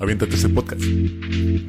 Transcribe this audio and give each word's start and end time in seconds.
Aviéntate 0.00 0.34
ese 0.36 0.48
podcast. 0.48 0.82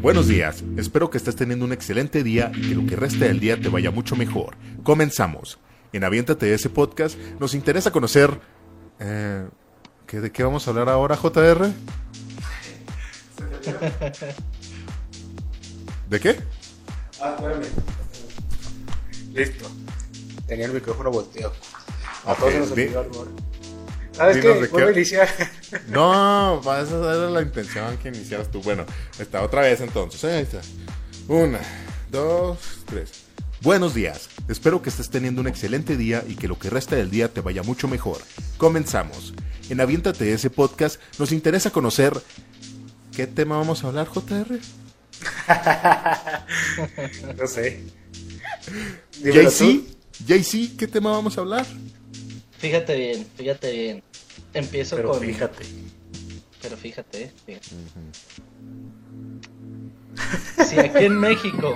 Buenos 0.01 0.27
días, 0.27 0.63
espero 0.77 1.09
que 1.09 1.17
estés 1.17 1.35
teniendo 1.35 1.65
un 1.65 1.73
excelente 1.73 2.23
día 2.23 2.51
y 2.55 2.69
que 2.69 2.75
lo 2.75 2.85
que 2.85 2.95
resta 2.95 3.25
del 3.25 3.39
día 3.39 3.59
te 3.59 3.69
vaya 3.69 3.92
mucho 3.92 4.16
mejor. 4.16 4.55
Comenzamos. 4.83 5.59
En 5.93 6.03
Aviéntate 6.03 6.53
ese 6.53 6.69
podcast 6.69 7.17
nos 7.39 7.53
interesa 7.53 7.92
conocer... 7.92 8.39
Eh, 9.00 9.47
¿qué, 10.07 10.20
¿De 10.21 10.31
qué 10.31 10.43
vamos 10.43 10.68
a 10.68 10.71
hablar 10.71 10.89
ahora, 10.89 11.16
JR? 11.18 11.71
¿De 16.09 16.20
qué? 16.20 16.38
Ah, 17.21 17.36
espérame. 17.38 17.66
Listo. 19.34 19.66
Tenía 20.48 20.66
el 20.66 20.73
micrófono 20.73 21.12
volteado. 21.12 21.54
A 22.25 22.34
todos 22.36 22.52
se 22.54 22.59
nos 22.59 22.75
di- 22.75 22.84
olvidó 22.84 23.00
algo. 23.02 23.27
¿Sabes 24.16 24.38
qué? 24.38 24.68
Vuelvo 24.71 24.89
a 24.89 24.91
iniciar. 24.91 25.29
No, 25.88 26.59
esa 26.62 26.95
era 26.95 27.30
la 27.30 27.41
intención 27.41 27.98
que 27.98 28.09
iniciaras 28.09 28.49
tú. 28.49 28.62
Bueno, 28.62 28.85
está 29.20 29.41
otra 29.41 29.62
vez 29.62 29.81
entonces. 29.81 30.23
Ahí 30.23 30.44
está. 30.44 30.62
Una, 31.27 31.59
dos, 32.12 32.58
tres. 32.86 33.25
Buenos 33.62 33.94
días. 33.94 34.30
Espero 34.48 34.81
que 34.81 34.89
estés 34.89 35.09
teniendo 35.09 35.41
un 35.41 35.48
excelente 35.48 35.98
día 35.98 36.23
y 36.27 36.36
que 36.36 36.48
lo 36.48 36.59
que 36.59 36.70
resta 36.70 36.95
del 36.95 37.09
día 37.09 37.34
te 37.34 37.41
vaya 37.41 37.63
mucho 37.63 37.88
mejor. 37.88 38.20
Comenzamos. 38.58 39.34
En 39.70 39.81
Aviéntate 39.81 40.31
ese 40.31 40.50
podcast 40.50 41.02
nos 41.17 41.31
interesa 41.31 41.72
conocer... 41.72 42.13
¿Qué 43.16 43.27
tema 43.27 43.58
vamos 43.58 43.84
a 43.84 43.88
hablar, 43.88 44.08
JR? 44.08 44.59
No 47.38 47.47
sé. 47.47 47.84
JC. 49.23 49.84
JC, 50.25 50.75
¿qué 50.77 50.88
tema 50.88 51.11
vamos 51.11 51.38
a 51.38 51.41
hablar? 51.41 51.66
Fíjate 52.58 52.95
bien, 52.95 53.27
fíjate 53.36 53.72
bien. 53.72 54.03
Empiezo 54.53 54.95
Pero 54.95 55.09
con. 55.12 55.20
fíjate. 55.21 55.66
Pero 56.62 56.77
fíjate, 56.77 57.23
eh, 57.23 57.31
fíjate. 57.45 57.67
Si 60.66 60.80
aquí 60.80 61.05
en 61.05 61.19
México 61.19 61.75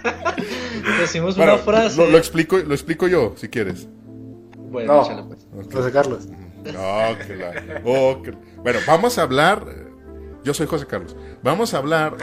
decimos 1.00 1.36
Bueno, 1.36 1.54
una 1.54 1.62
frase. 1.62 1.96
lo, 1.96 2.10
lo 2.10 2.18
explico, 2.18 2.58
lo 2.58 2.74
explico 2.74 3.08
yo, 3.08 3.34
si 3.36 3.48
quieres. 3.48 3.88
Bueno, 4.70 4.94
No. 4.94 5.02
échale, 5.04 5.22
pues. 5.24 5.46
José 5.72 5.92
Carlos. 5.92 6.26
No, 6.26 7.18
que 7.26 7.36
la- 7.36 7.82
oh, 7.84 8.22
que- 8.22 8.32
Bueno, 8.58 8.78
vamos 8.86 9.18
a 9.18 9.22
hablar. 9.22 9.66
Yo 10.44 10.54
soy 10.54 10.66
José 10.66 10.86
Carlos. 10.86 11.16
Vamos 11.42 11.74
a 11.74 11.78
hablar 11.78 12.16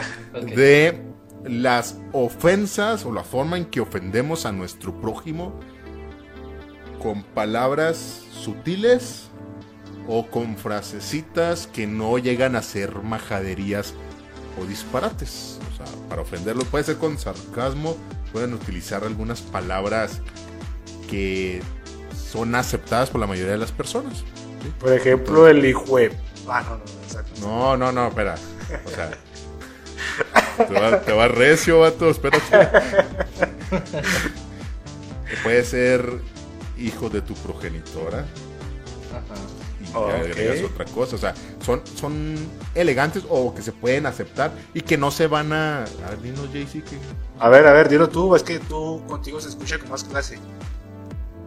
de 0.56 1.00
las 1.44 1.98
ofensas 2.12 3.04
o 3.04 3.12
la 3.12 3.22
forma 3.22 3.56
en 3.56 3.66
que 3.66 3.80
ofendemos 3.80 4.44
a 4.46 4.50
nuestro 4.52 5.00
prójimo 5.00 5.58
con 6.98 7.22
palabras 7.22 8.22
sutiles 8.32 9.28
o 10.06 10.26
con 10.26 10.56
frasecitas 10.56 11.66
que 11.66 11.86
no 11.86 12.18
llegan 12.18 12.56
a 12.56 12.62
ser 12.62 13.02
majaderías 13.02 13.94
o 14.60 14.64
disparates. 14.64 15.58
O 15.72 15.76
sea, 15.76 15.86
para 16.08 16.22
ofenderlo 16.22 16.64
puede 16.64 16.84
ser 16.84 16.96
con 16.96 17.18
sarcasmo, 17.18 17.96
pueden 18.32 18.54
utilizar 18.54 19.04
algunas 19.04 19.42
palabras 19.42 20.20
que 21.10 21.60
son 22.30 22.54
aceptadas 22.54 23.10
por 23.10 23.20
la 23.20 23.26
mayoría 23.26 23.52
de 23.52 23.58
las 23.58 23.72
personas. 23.72 24.18
¿sí? 24.18 24.72
Por 24.80 24.92
ejemplo, 24.92 25.46
el 25.48 25.64
hijo 25.64 25.98
de... 25.98 26.12
Ah, 26.48 26.78
no, 27.40 27.76
no, 27.76 27.76
no. 27.76 27.76
No, 27.76 27.92
no, 27.92 28.08
espera. 28.08 28.34
O 28.86 28.90
sea, 28.90 29.10
te 30.66 30.74
va, 30.74 31.00
te 31.00 31.12
va 31.12 31.28
recio, 31.28 31.80
vato, 31.80 32.10
espérate. 32.10 32.68
Puede 35.42 35.64
ser 35.64 36.20
hijo 36.78 37.08
de 37.10 37.20
tu 37.22 37.34
progenitora 37.34 38.20
Ajá. 39.10 39.34
y 39.80 39.84
le 39.92 39.98
Ok. 39.98 40.10
agregas 40.10 40.64
otra 40.70 40.84
cosa. 40.86 41.16
O 41.16 41.18
sea, 41.18 41.34
son, 41.64 41.82
son 41.96 42.34
elegantes 42.74 43.24
o 43.28 43.54
que 43.54 43.62
se 43.62 43.72
pueden 43.72 44.06
aceptar 44.06 44.52
y 44.74 44.80
que 44.82 44.96
no 44.98 45.10
se 45.10 45.26
van 45.26 45.52
a. 45.52 45.82
A 45.84 46.10
ver, 46.10 46.22
dinos, 46.22 46.52
JC, 46.52 46.82
que. 46.84 46.98
A 47.38 47.48
ver, 47.48 47.66
a 47.66 47.72
ver, 47.72 47.88
dilo 47.88 48.08
tú. 48.08 48.34
Es 48.36 48.42
que 48.42 48.58
tú 48.58 49.02
contigo 49.06 49.40
se 49.40 49.48
escucha 49.48 49.78
con 49.78 49.90
más 49.90 50.04
clase. 50.04 50.38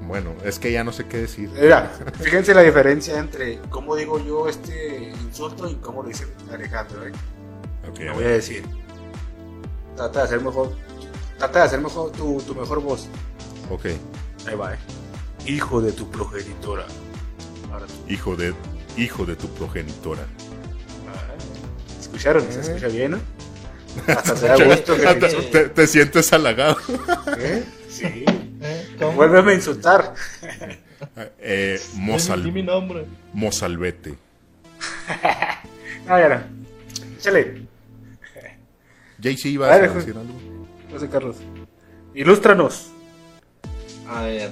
Bueno, 0.08 0.34
es 0.44 0.60
que 0.60 0.72
ya 0.72 0.84
no 0.84 0.92
sé 0.92 1.06
qué 1.06 1.18
decir. 1.20 1.50
Mira, 1.50 1.92
fíjense 2.20 2.54
la 2.54 2.62
diferencia 2.62 3.18
entre 3.20 3.60
cómo 3.70 3.96
digo 3.96 4.20
yo 4.20 4.50
este 4.50 5.14
insulto 5.24 5.70
y 5.70 5.76
cómo 5.76 6.02
lo 6.04 6.10
dice 6.10 6.28
Alejandro. 6.52 7.08
¿eh? 7.08 7.12
Ok, 7.90 8.00
Lo 8.00 8.14
voy 8.16 8.26
a 8.26 8.30
decir. 8.30 8.66
Trata 9.96 10.20
de 10.20 10.26
hacer 10.26 10.42
mejor. 10.42 10.74
Trata 11.38 11.60
de 11.60 11.66
hacer 11.66 11.80
mejor 11.80 12.12
tu, 12.12 12.42
tu 12.42 12.56
mejor 12.56 12.82
voz. 12.82 13.08
ok. 13.70 13.86
Ahí 14.48 14.56
va, 14.56 14.74
¿eh? 14.74 14.78
Hijo 15.46 15.82
de 15.82 15.92
tu 15.92 16.10
progenitora. 16.10 16.86
Hijo 18.08 18.36
de, 18.36 18.54
hijo 18.98 19.26
de 19.26 19.36
tu 19.36 19.48
progenitora. 19.50 20.24
¿Escucharon? 22.00 22.44
Eh. 22.44 22.52
¿Se 22.52 22.62
escucha 22.62 22.88
bien, 22.88 23.12
no? 23.12 23.20
Hasta 24.08 24.36
te 24.36 24.48
da 24.48 24.66
gusto 24.66 24.96
que 24.96 25.02
te, 25.16 25.20
te 25.28 25.42
te- 25.44 25.70
te 25.70 25.88
sientes 25.88 26.32
halagado. 26.34 26.78
¿Eh? 27.38 27.64
Sí. 27.92 28.06
¿Eh? 28.06 28.96
¿Cómo? 28.98 29.14
Vuélveme 29.14 29.52
a 29.52 29.56
insultar. 29.56 30.14
Eh, 31.40 31.82
Mozal, 31.96 32.52
mi 32.52 32.62
nombre. 32.62 33.06
Mozalbete. 33.34 34.16
No, 36.08 36.20
ya 36.20 36.30
no. 36.30 36.42
Échale. 37.18 37.64
JC 39.18 39.46
iba 39.46 39.68
A 39.68 39.74
a 39.74 39.78
ver, 39.80 39.92
decir 39.94 40.16
algo. 40.16 40.34
José 40.92 41.10
Carlos. 41.10 41.38
Ilústranos. 42.14 42.92
A 44.08 44.22
ver. 44.26 44.52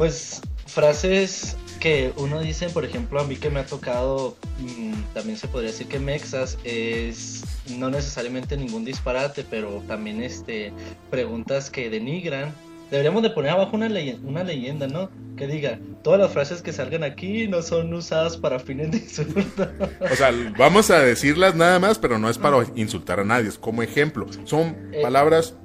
Pues 0.00 0.40
frases 0.66 1.58
que 1.78 2.14
uno 2.16 2.40
dice, 2.40 2.70
por 2.70 2.86
ejemplo, 2.86 3.20
a 3.20 3.24
mí 3.24 3.36
que 3.36 3.50
me 3.50 3.60
ha 3.60 3.66
tocado, 3.66 4.34
mm, 4.58 4.94
también 5.12 5.36
se 5.36 5.46
podría 5.46 5.72
decir 5.72 5.88
que 5.88 5.98
mexas, 5.98 6.56
es 6.64 7.44
no 7.76 7.90
necesariamente 7.90 8.56
ningún 8.56 8.86
disparate, 8.86 9.44
pero 9.44 9.82
también 9.86 10.22
este 10.22 10.72
preguntas 11.10 11.68
que 11.68 11.90
denigran. 11.90 12.54
Deberíamos 12.90 13.22
de 13.22 13.28
poner 13.28 13.50
abajo 13.50 13.76
una, 13.76 13.90
una 14.24 14.42
leyenda, 14.42 14.86
¿no? 14.88 15.10
Que 15.36 15.46
diga, 15.46 15.78
todas 16.02 16.18
las 16.18 16.32
frases 16.32 16.62
que 16.62 16.72
salgan 16.72 17.04
aquí 17.04 17.46
no 17.46 17.60
son 17.60 17.92
usadas 17.92 18.38
para 18.38 18.58
fines 18.58 18.90
de 18.92 18.96
insulto. 18.96 19.70
O 20.00 20.16
sea, 20.16 20.32
vamos 20.56 20.90
a 20.90 21.00
decirlas 21.00 21.54
nada 21.54 21.78
más, 21.78 21.98
pero 21.98 22.18
no 22.18 22.30
es 22.30 22.38
para 22.38 22.56
insultar 22.74 23.20
a 23.20 23.24
nadie, 23.24 23.50
es 23.50 23.58
como 23.58 23.82
ejemplo. 23.82 24.26
Son 24.44 24.74
Eh, 24.92 25.02
palabras 25.02 25.56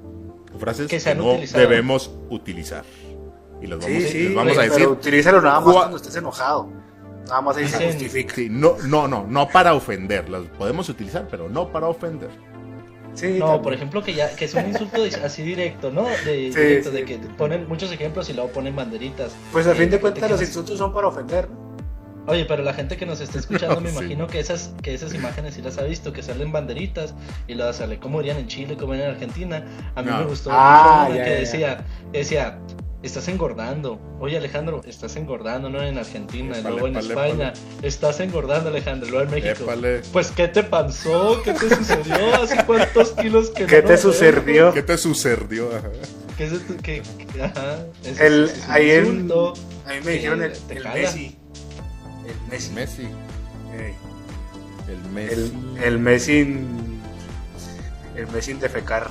frases 0.58 0.88
que 0.88 1.14
no 1.14 1.32
utilizado. 1.32 1.60
debemos 1.62 2.10
utilizar. 2.28 2.84
Y 3.62 3.66
las 3.66 3.78
vamos, 3.78 3.96
Sí, 4.02 4.08
sí. 4.08 4.22
les 4.24 4.34
vamos 4.34 4.52
a 4.56 4.60
pero 4.60 4.72
decir. 4.72 4.88
utilízalo 4.88 5.40
nada 5.40 5.60
más 5.60 5.68
Cua- 5.74 5.78
cuando 5.78 5.96
estés 5.96 6.16
enojado. 6.16 6.68
Nada 7.26 7.40
más 7.40 7.56
ahí 7.56 7.66
se 7.66 7.86
justifica. 7.86 8.34
Sí, 8.34 8.48
no, 8.50 8.76
no, 8.86 9.08
no, 9.08 9.26
no 9.28 9.48
para 9.48 9.74
ofender. 9.74 10.28
Las 10.28 10.42
podemos 10.58 10.88
utilizar, 10.88 11.26
pero 11.30 11.48
no 11.48 11.72
para 11.72 11.88
ofender. 11.88 12.30
Sí, 13.14 13.36
No, 13.38 13.46
también. 13.46 13.62
por 13.62 13.72
ejemplo, 13.74 14.02
que 14.04 14.12
ya 14.14 14.36
que 14.36 14.44
es 14.44 14.54
un 14.54 14.66
insulto 14.68 15.02
de- 15.02 15.08
así 15.24 15.42
directo, 15.42 15.90
¿no? 15.90 16.04
De, 16.04 16.52
Sí, 16.52 16.60
directo, 16.60 16.90
sí. 16.90 16.96
de 16.96 17.04
que 17.06 17.16
ponen 17.16 17.66
muchos 17.66 17.90
ejemplos 17.90 18.28
y 18.28 18.34
luego 18.34 18.50
ponen 18.50 18.76
banderitas. 18.76 19.34
Pues 19.52 19.66
a 19.66 19.72
Eh, 19.72 19.74
fin 19.74 19.90
de 19.90 19.98
cuentas 19.98 20.30
los 20.30 20.38
nos- 20.40 20.48
insultos 20.48 20.76
son 20.78 20.92
para 20.92 21.08
ofender. 21.08 21.48
¿no? 21.48 21.66
Oye, 22.28 22.44
pero 22.44 22.62
la 22.62 22.74
gente 22.74 22.96
que 22.96 23.06
nos 23.06 23.20
está 23.20 23.38
escuchando, 23.38 23.80
me 23.80 23.88
Sí. 23.90 23.96
imagino 23.96 24.26
que 24.26 24.38
esas, 24.38 24.74
que 24.82 24.92
esas 24.92 25.14
imágenes 25.14 25.54
sí 25.54 25.62
las 25.62 25.78
ha 25.78 25.82
visto, 25.84 26.12
que 26.12 26.22
salen 26.22 26.52
banderitas 26.52 27.14
y 27.48 27.54
luego 27.54 27.72
sale 27.72 27.98
como 27.98 28.20
irían 28.20 28.36
en 28.36 28.48
Chile, 28.48 28.76
como 28.76 28.94
irían 28.94 29.08
en 29.10 29.14
Argentina. 29.14 29.64
A 29.94 30.02
mí 30.02 30.10
No. 30.10 30.18
me 30.18 30.24
gustó 30.26 30.50
Ah, 30.52 31.06
mucho 31.08 31.12
una 31.14 31.16
ya, 31.18 31.24
que 31.24 31.30
ya. 31.30 31.36
decía, 31.38 31.84
que 32.12 32.18
decía, 32.18 32.58
estás 33.02 33.28
engordando. 33.28 34.00
Oye, 34.20 34.36
Alejandro, 34.36 34.80
estás 34.86 35.16
engordando, 35.16 35.68
no 35.70 35.82
en 35.82 35.98
Argentina, 35.98 36.56
y 36.56 36.60
Épale, 36.60 36.70
luego 36.74 36.86
en 36.88 36.96
épale, 36.96 37.08
España, 37.08 37.52
estás 37.82 38.20
engordando, 38.20 38.70
Alejandro, 38.70 39.08
luego 39.10 39.24
en 39.24 39.30
México. 39.30 39.64
Épale. 39.64 40.02
Pues, 40.12 40.30
¿qué 40.30 40.48
te 40.48 40.62
pasó? 40.62 41.40
¿Qué 41.44 41.52
te 41.52 41.68
sucedió? 41.74 42.34
¿Hace 42.34 42.64
cuántos 42.64 43.10
kilos 43.12 43.50
que 43.50 43.66
¿Qué 43.66 43.82
no 43.82 43.88
te 43.88 43.96
sucedió? 43.98 44.72
¿Qué 44.72 44.82
te 44.82 44.96
sucedió? 44.98 45.68
Ajá. 45.76 45.88
¿Qué 46.36 46.44
es 46.46 46.52
esto? 46.52 46.74
¿Qué? 46.82 47.02
qué- 47.32 47.42
Ajá. 47.42 47.78
ese 48.04 48.26
El, 48.26 48.44
es- 48.44 48.58
es 48.58 48.68
ahí 48.68 48.90
en, 48.90 49.30
a 49.86 49.92
mí 49.94 50.00
me 50.04 50.10
dijeron 50.12 50.42
el, 50.42 50.52
el. 50.70 50.84
Messi. 50.84 51.36
El 52.26 52.50
Messi. 52.50 52.72
Messi. 52.72 53.02
El 54.88 55.10
Messi. 55.12 55.34
El, 55.34 55.82
el 55.84 55.98
Messi. 55.98 56.40
El 58.16 58.26
Messi 58.28 58.52
de 58.54 58.68
fecar. 58.68 59.10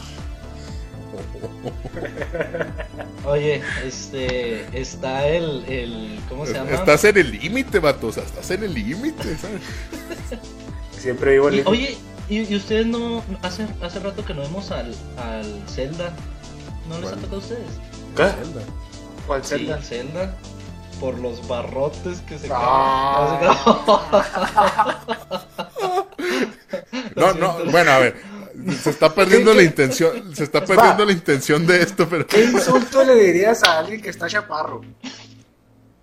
Oye, 3.26 3.62
este, 3.86 4.66
está 4.80 5.28
el, 5.28 5.66
el, 5.68 6.20
¿cómo 6.30 6.46
se 6.46 6.54
llama? 6.54 6.72
Estás 6.72 7.04
en 7.06 7.18
el 7.18 7.32
límite, 7.32 7.80
vato. 7.80 8.08
O 8.08 8.12
sea, 8.12 8.24
estás 8.24 8.52
en 8.52 8.64
el 8.64 8.74
límite, 8.74 9.38
¿sabes? 9.38 9.62
Siempre 10.98 11.32
vivo 11.34 11.50
Y, 11.52 11.60
el 11.60 11.68
oye, 11.68 11.98
¿y, 12.30 12.52
y 12.52 12.56
ustedes 12.56 12.86
no, 12.86 13.24
hace, 13.42 13.68
hace 13.82 14.00
rato 14.00 14.24
que 14.26 14.34
no 14.34 14.42
vemos 14.42 14.72
al, 14.72 14.94
al 15.18 15.64
Zelda? 15.68 16.14
¿No 16.90 17.00
les 17.00 17.12
ha 17.12 17.16
tocado 17.16 17.36
a 17.38 17.40
ustedes? 17.40 17.68
¿Qué? 18.16 18.24
Zelda. 18.24 18.62
¿Cuál 19.28 19.44
Zelda? 19.44 19.82
Zelda. 19.82 20.36
Por 21.00 21.20
los 21.20 21.46
barrotes 21.48 22.22
que 22.22 22.38
se 22.40 22.48
Ah. 22.52 23.58
caen. 23.66 23.96
No, 27.16 27.34
no, 27.34 27.56
bueno, 27.72 27.92
a 27.92 28.00
ver. 28.00 28.16
Se 28.82 28.90
está 28.90 29.14
perdiendo 29.14 29.54
la 29.54 29.64
intención, 29.64 30.36
se 30.36 30.44
está 30.44 30.64
perdiendo 30.66 31.06
la 31.06 31.12
intención 31.12 31.66
de 31.68 31.82
esto, 31.82 32.08
pero 32.10 32.26
¿Qué 32.26 32.46
insulto 32.46 33.04
le 33.04 33.16
dirías 33.16 33.64
a 33.64 33.80
alguien 33.80 34.02
que 34.02 34.10
está 34.10 34.28
chaparro? 34.28 34.82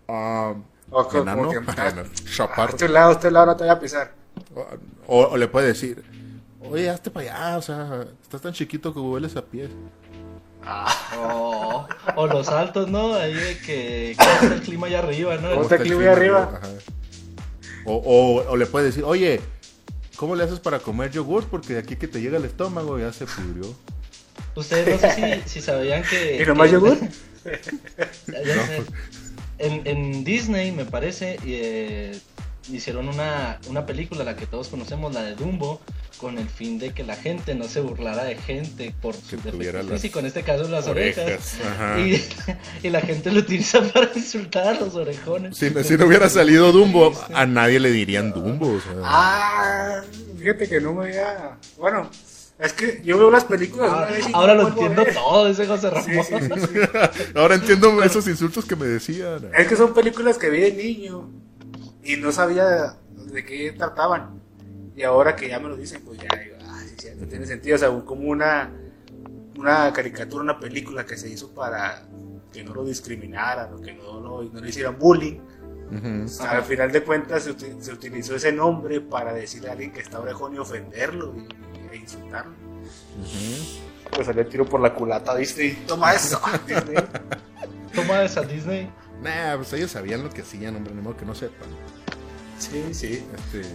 Ah, 0.08 0.54
O 0.90 1.16
enano, 1.16 1.48
como 1.48 1.50
que, 1.50 1.70
ah, 1.76 2.04
chaparro. 2.34 2.70
este 2.70 2.88
lado, 2.88 3.12
este 3.12 3.30
lado 3.30 3.46
no 3.46 3.56
te 3.56 3.64
voy 3.64 3.72
a 3.72 3.80
pisar. 3.80 4.12
O, 5.06 5.22
o 5.22 5.36
le 5.36 5.48
puede 5.48 5.68
decir, 5.68 6.04
oye, 6.60 6.88
hazte 6.90 7.10
para 7.10 7.34
allá, 7.34 7.58
o 7.58 7.62
sea, 7.62 8.06
estás 8.22 8.40
tan 8.40 8.52
chiquito 8.52 8.92
que 8.92 9.00
hueles 9.00 9.34
a 9.36 9.42
pie. 9.42 9.68
O, 11.18 11.86
o 12.14 12.26
los 12.28 12.48
altos, 12.48 12.88
¿no? 12.88 13.14
Ahí 13.14 13.34
de 13.34 13.58
que, 13.58 14.12
está 14.12 14.40
el 14.54 14.62
clima 14.62 14.86
allá 14.86 15.00
arriba, 15.00 15.36
¿no? 15.36 15.50
¿Cómo 15.50 15.62
está 15.62 15.76
el 15.76 15.82
clima 15.82 16.02
ahí 16.02 16.06
arriba? 16.08 16.50
Ajá. 16.54 16.68
O, 17.84 17.94
o, 17.96 18.50
o 18.50 18.56
le 18.56 18.66
puede 18.66 18.86
decir, 18.86 19.02
oye, 19.04 19.40
¿cómo 20.22 20.36
le 20.36 20.44
haces 20.44 20.60
para 20.60 20.78
comer 20.78 21.10
yogur? 21.10 21.48
Porque 21.48 21.72
de 21.72 21.80
aquí 21.80 21.96
que 21.96 22.06
te 22.06 22.20
llega 22.20 22.38
el 22.38 22.44
estómago 22.44 22.96
ya 22.96 23.12
se 23.12 23.26
pudrió. 23.26 23.74
Ustedes 24.54 25.02
no 25.02 25.10
sé 25.10 25.42
si, 25.42 25.48
si 25.48 25.60
sabían 25.60 26.04
que... 26.04 26.40
¿Y 26.40 26.46
nomás 26.46 26.68
que- 26.68 26.72
yogur? 26.74 26.96
Sé. 27.42 28.84
En, 29.58 29.84
en 29.84 30.22
Disney, 30.22 30.70
me 30.70 30.84
parece, 30.84 31.40
eh, 31.44 32.16
hicieron 32.70 33.08
una, 33.08 33.58
una 33.68 33.86
película, 33.86 34.24
la 34.24 34.36
que 34.36 34.46
todos 34.46 34.68
conocemos, 34.68 35.12
la 35.14 35.22
de 35.22 35.34
Dumbo, 35.34 35.80
con 36.18 36.38
el 36.38 36.48
fin 36.48 36.78
de 36.78 36.92
que 36.92 37.02
la 37.02 37.16
gente 37.16 37.54
no 37.56 37.64
se 37.64 37.80
burlara 37.80 38.22
de 38.24 38.36
gente 38.36 38.94
por 39.02 39.14
su 39.16 39.36
defecto 39.36 39.88
físico, 39.88 40.20
en 40.20 40.26
este 40.26 40.42
caso 40.42 40.68
las 40.68 40.86
orejas. 40.86 41.56
Y, 41.98 42.22
y 42.86 42.90
la 42.90 43.00
gente 43.00 43.32
lo 43.32 43.40
utiliza 43.40 43.80
para 43.92 44.10
insultar 44.14 44.68
a 44.76 44.80
los 44.80 44.94
orejones. 44.94 45.56
Si, 45.56 45.70
si 45.82 45.96
no 45.96 46.06
hubiera 46.06 46.28
salido 46.28 46.70
Dumbo, 46.70 47.12
a 47.34 47.46
nadie 47.46 47.80
le 47.80 47.90
dirían 47.90 48.32
Dumbo. 48.32 48.74
O 48.74 48.80
sea, 48.80 48.92
Ah, 49.04 50.02
fíjate 50.38 50.68
que 50.68 50.80
no 50.80 50.94
me 50.94 51.06
había. 51.06 51.56
Bueno, 51.76 52.08
es 52.60 52.72
que 52.72 53.02
yo 53.04 53.18
veo 53.18 53.30
las 53.30 53.44
películas. 53.44 53.90
Ah, 53.92 53.96
una 53.96 54.06
vez 54.06 54.28
y 54.28 54.32
ahora 54.32 54.54
no 54.54 54.62
lo 54.62 54.68
entiendo 54.68 55.04
ver. 55.04 55.14
todo, 55.14 55.48
ese 55.48 55.66
José 55.66 55.88
Sí, 56.04 56.12
Ramón. 56.12 56.24
sí, 56.24 56.34
sí, 56.38 56.66
sí. 56.72 57.32
Ahora 57.34 57.54
entiendo 57.56 58.00
esos 58.04 58.28
insultos 58.28 58.64
que 58.64 58.76
me 58.76 58.86
decían. 58.86 59.50
Es 59.58 59.66
que 59.66 59.74
son 59.74 59.92
películas 59.92 60.38
que 60.38 60.48
vi 60.50 60.60
de 60.60 60.72
niño 60.72 61.28
y 62.02 62.16
no 62.16 62.32
sabía 62.32 62.96
de 63.10 63.44
qué 63.44 63.72
trataban. 63.72 64.40
Y 64.96 65.02
ahora 65.04 65.34
que 65.36 65.48
ya 65.48 65.58
me 65.58 65.68
lo 65.68 65.76
dicen, 65.76 66.02
pues 66.04 66.18
ya 66.18 66.28
digo, 66.38 66.56
ah, 66.66 66.80
sí, 66.86 66.94
cierto, 66.98 67.26
tiene 67.26 67.46
sentido. 67.46 67.76
O 67.76 67.78
sea, 67.78 67.88
como 68.04 68.28
una, 68.28 68.70
una 69.56 69.92
caricatura, 69.92 70.42
una 70.42 70.58
película 70.60 71.06
que 71.06 71.16
se 71.16 71.28
hizo 71.30 71.50
para 71.54 72.02
que 72.52 72.62
no 72.62 72.74
lo 72.74 72.84
discriminaran 72.84 73.72
o 73.72 73.80
que 73.80 73.92
no, 73.94 74.20
lo- 74.20 74.42
no 74.44 74.60
le 74.60 74.68
hicieran 74.68 74.98
bullying. 74.98 75.38
Ujú. 75.90 76.24
O 76.24 76.28
sea, 76.28 76.52
al 76.52 76.62
final 76.64 76.90
de 76.92 77.02
cuentas 77.02 77.44
se, 77.44 77.52
uti- 77.56 77.80
se 77.80 77.92
utilizó 77.92 78.34
ese 78.36 78.52
nombre 78.52 79.00
para 79.00 79.32
decirle 79.32 79.68
a 79.68 79.72
alguien 79.72 79.92
que 79.92 80.00
está 80.00 80.20
orejón 80.20 80.54
y 80.54 80.58
ofenderlo 80.58 81.34
y, 81.36 81.94
e 81.94 81.96
insultarlo. 81.98 82.52
Pues 84.10 84.26
salió 84.26 84.42
el 84.42 84.48
tiro 84.48 84.66
por 84.66 84.80
la 84.80 84.94
culata, 84.94 85.34
¿viste? 85.34 85.78
Toma 85.86 86.12
eso. 86.12 86.40
Disney. 86.66 86.96
Toma 87.94 88.22
esa 88.22 88.42
Disney. 88.42 88.90
Nah, 89.22 89.56
pues 89.56 89.72
ellos 89.74 89.90
sabían 89.90 90.22
lo 90.22 90.30
que 90.30 90.42
hacían, 90.42 90.76
hombre, 90.76 90.94
ni 90.94 91.00
modo 91.00 91.16
que 91.16 91.24
no 91.24 91.34
sepan. 91.34 91.68
Sí, 92.70 92.94
sí. 92.94 93.24
Este, 93.36 93.68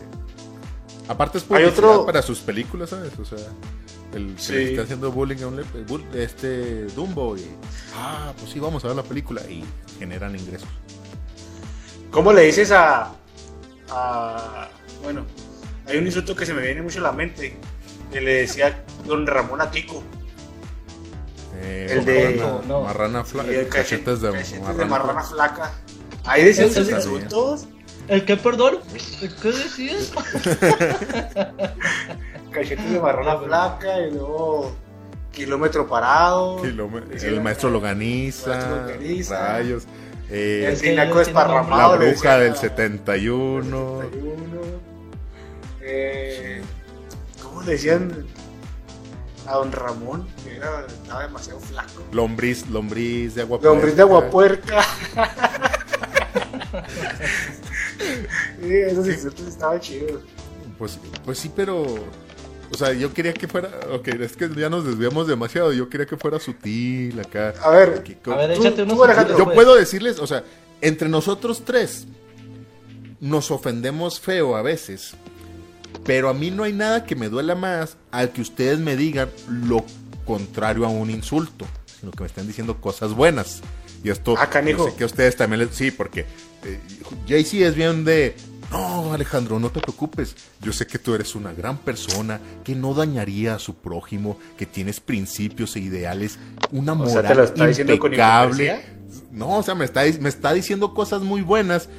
aparte 1.08 1.38
es 1.38 1.44
Hay 1.46 1.48
publicidad 1.50 1.74
otro- 1.92 2.06
para 2.06 2.22
sus 2.22 2.40
películas, 2.40 2.90
¿sabes? 2.90 3.12
O 3.20 3.26
sea, 3.26 3.38
el 4.14 4.36
que 4.36 4.42
Sí. 4.42 4.54
le 4.54 4.70
está 4.72 4.82
haciendo 4.84 5.12
bullying 5.12 5.44
a 5.44 5.48
un 5.48 5.58
le- 5.58 6.24
este 6.24 6.86
Dumbo 6.88 7.36
y 7.38 7.46
ah, 7.96 8.34
pues 8.40 8.52
sí, 8.52 8.60
vamos 8.60 8.84
a 8.86 8.88
ver 8.88 8.96
la 8.98 9.04
película 9.04 9.42
y 9.50 9.64
generan 10.00 10.36
ingresos. 10.38 10.70
¿Cómo 12.12 12.32
le 12.34 12.44
dices 12.44 12.72
a, 12.72 13.12
a- 13.90 14.70
Bueno, 15.04 15.26
hay 15.86 15.98
un 15.98 16.06
insulto 16.06 16.36
que 16.36 16.46
se 16.46 16.54
me 16.54 16.62
viene 16.62 16.82
mucho 16.82 17.00
a 17.00 17.04
la 17.04 17.12
mente. 17.12 17.58
Que 18.12 18.22
le 18.22 18.34
decía 18.36 18.84
don 19.06 19.28
Ramón 19.28 19.60
a 19.62 19.70
Kiko. 19.70 20.02
Eh, 21.60 21.88
El 21.92 22.06
de- 22.06 22.36
marrana, 22.38 22.62
no. 22.68 22.82
marrana 22.82 23.24
fla- 23.26 23.46
Y 23.52 23.56
el 23.56 23.68
cachetes 23.68 24.22
de 24.22 24.32
cachetes 24.32 24.62
marrana, 24.62 24.86
marrana 24.86 25.24
flaca. 25.24 25.74
Ahí 26.26 26.44
decían 26.46 26.70
sí. 26.72 26.80
insultos. 26.92 27.68
¿El 28.08 28.26
qué, 28.26 28.38
perdón? 28.38 28.78
¿Qué 29.42 29.52
decías? 29.52 30.12
Cachetes 32.52 32.92
de 32.92 33.00
marrana 33.00 33.38
flaca 33.38 34.00
y 34.00 34.12
luego 34.12 34.76
kilómetro 35.32 35.88
parado. 35.88 36.62
Decía- 36.62 37.30
el 37.30 37.42
maestro 37.42 37.70
Loganiza, 37.70 38.88
rayos, 39.30 39.84
eh, 40.30 40.70
El 40.72 40.80
tienen 40.80 41.18
esparramado. 41.18 41.98
la 41.98 42.06
bruja 42.12 42.38
del 42.40 42.54
a- 42.54 42.56
71, 42.56 44.00
71. 44.02 44.38
Eh, 45.82 46.62
¿Cómo 47.44 47.62
le 47.64 47.72
decían 47.74 48.26
a 49.46 49.54
don 49.56 49.72
Ramón? 49.72 50.28
Que 50.44 50.56
era, 50.58 50.86
estaba 50.88 51.24
demasiado 51.24 51.60
flaco. 51.60 52.04
lombriz, 52.12 52.68
lombriz 52.70 53.36
de 53.36 53.42
agua 53.44 53.60
Lombriz 53.62 53.96
de 53.96 54.02
agua 54.02 54.30
puerca. 54.30 54.84
sí, 58.62 58.74
esos 58.74 59.08
insultos 59.08 59.48
estaban 59.48 59.80
chidos. 59.80 60.22
Pues, 60.78 61.00
pues 61.26 61.38
sí, 61.40 61.52
pero. 61.56 61.86
O 62.70 62.76
sea, 62.76 62.92
yo 62.94 63.14
quería 63.14 63.34
que 63.34 63.48
fuera. 63.48 63.70
Ok, 63.94 64.10
es 64.10 64.36
que 64.36 64.50
ya 64.56 64.70
nos 64.70 64.86
desviamos 64.86 65.28
demasiado. 65.28 65.72
Yo 65.74 65.90
quería 65.90 66.06
que 66.06 66.18
fuera 66.18 66.40
sutil 66.40 67.18
acá. 67.20 67.54
A 67.64 67.70
ver, 67.70 68.04
que- 68.04 68.18
A 68.30 68.36
ver, 68.36 68.56
Tú- 68.56 68.62
échate 68.62 68.84
tú, 68.86 68.92
unos 68.94 69.06
Alejandro, 69.06 69.38
yo 69.38 69.44
pues. 69.46 69.56
puedo 69.56 69.76
decirles, 69.76 70.20
o 70.20 70.28
sea, 70.28 70.44
entre 70.82 71.08
nosotros 71.10 71.64
tres 71.66 72.06
nos 73.20 73.52
ofendemos 73.52 74.20
feo 74.20 74.56
a 74.56 74.62
veces. 74.62 75.14
Pero 76.06 76.30
a 76.30 76.34
mí 76.34 76.52
no 76.52 76.64
hay 76.64 76.74
nada 76.74 77.06
que 77.06 77.16
me 77.16 77.30
duela 77.30 77.56
más 77.56 77.98
al 78.12 78.32
que 78.32 78.42
ustedes 78.42 78.80
me 78.80 78.96
digan 78.96 79.30
lo 79.50 79.84
contrario 80.26 80.86
a 80.86 80.90
un 80.90 81.10
insulto, 81.10 81.66
sino 82.00 82.12
que 82.12 82.20
me 82.22 82.28
estén 82.28 82.48
diciendo 82.48 82.80
cosas 82.80 83.14
buenas. 83.14 83.62
Y 84.08 84.10
esto, 84.10 84.36
Ah, 84.38 84.50
yo 84.62 84.86
sé 84.86 84.96
que 84.96 85.04
a 85.04 85.06
ustedes 85.06 85.36
también 85.36 85.60
les... 85.60 85.76
Sí, 85.76 85.92
porque 85.92 86.22
eh, 86.64 86.80
JC 87.28 87.64
es 87.64 87.76
bien 87.76 88.06
de... 88.06 88.36
No, 88.72 89.14
Alejandro, 89.14 89.60
no 89.60 89.70
te 89.70 89.82
preocupes. 89.82 90.34
Yo 90.62 90.72
sé 90.72 90.88
que 90.88 90.98
tú 90.98 91.14
eres 91.14 91.36
una 91.36 91.52
gran 91.52 91.78
persona, 91.78 92.40
que 92.64 92.74
no 92.74 92.94
dañaría 92.94 93.56
a 93.56 93.60
su 93.60 93.76
prójimo, 93.76 94.40
que 94.58 94.66
tienes 94.66 95.02
principios 95.02 95.76
e 95.76 95.82
ideales, 95.82 96.40
una 96.72 96.94
O 96.94 96.96
moral 96.96 97.12
sea, 97.12 97.24
¿te 97.24 97.36
lo 97.36 97.44
está 97.44 97.68
diciendo 97.68 98.00
con 98.00 98.14
impecable. 98.14 98.82
No, 99.34 99.58
o 99.58 99.64
sea, 99.64 99.76
me 99.76 99.84
está, 99.84 100.04
me 100.22 100.30
está 100.30 100.54
diciendo 100.54 100.94
cosas 100.94 101.22
muy 101.22 101.42
buenas 101.42 101.90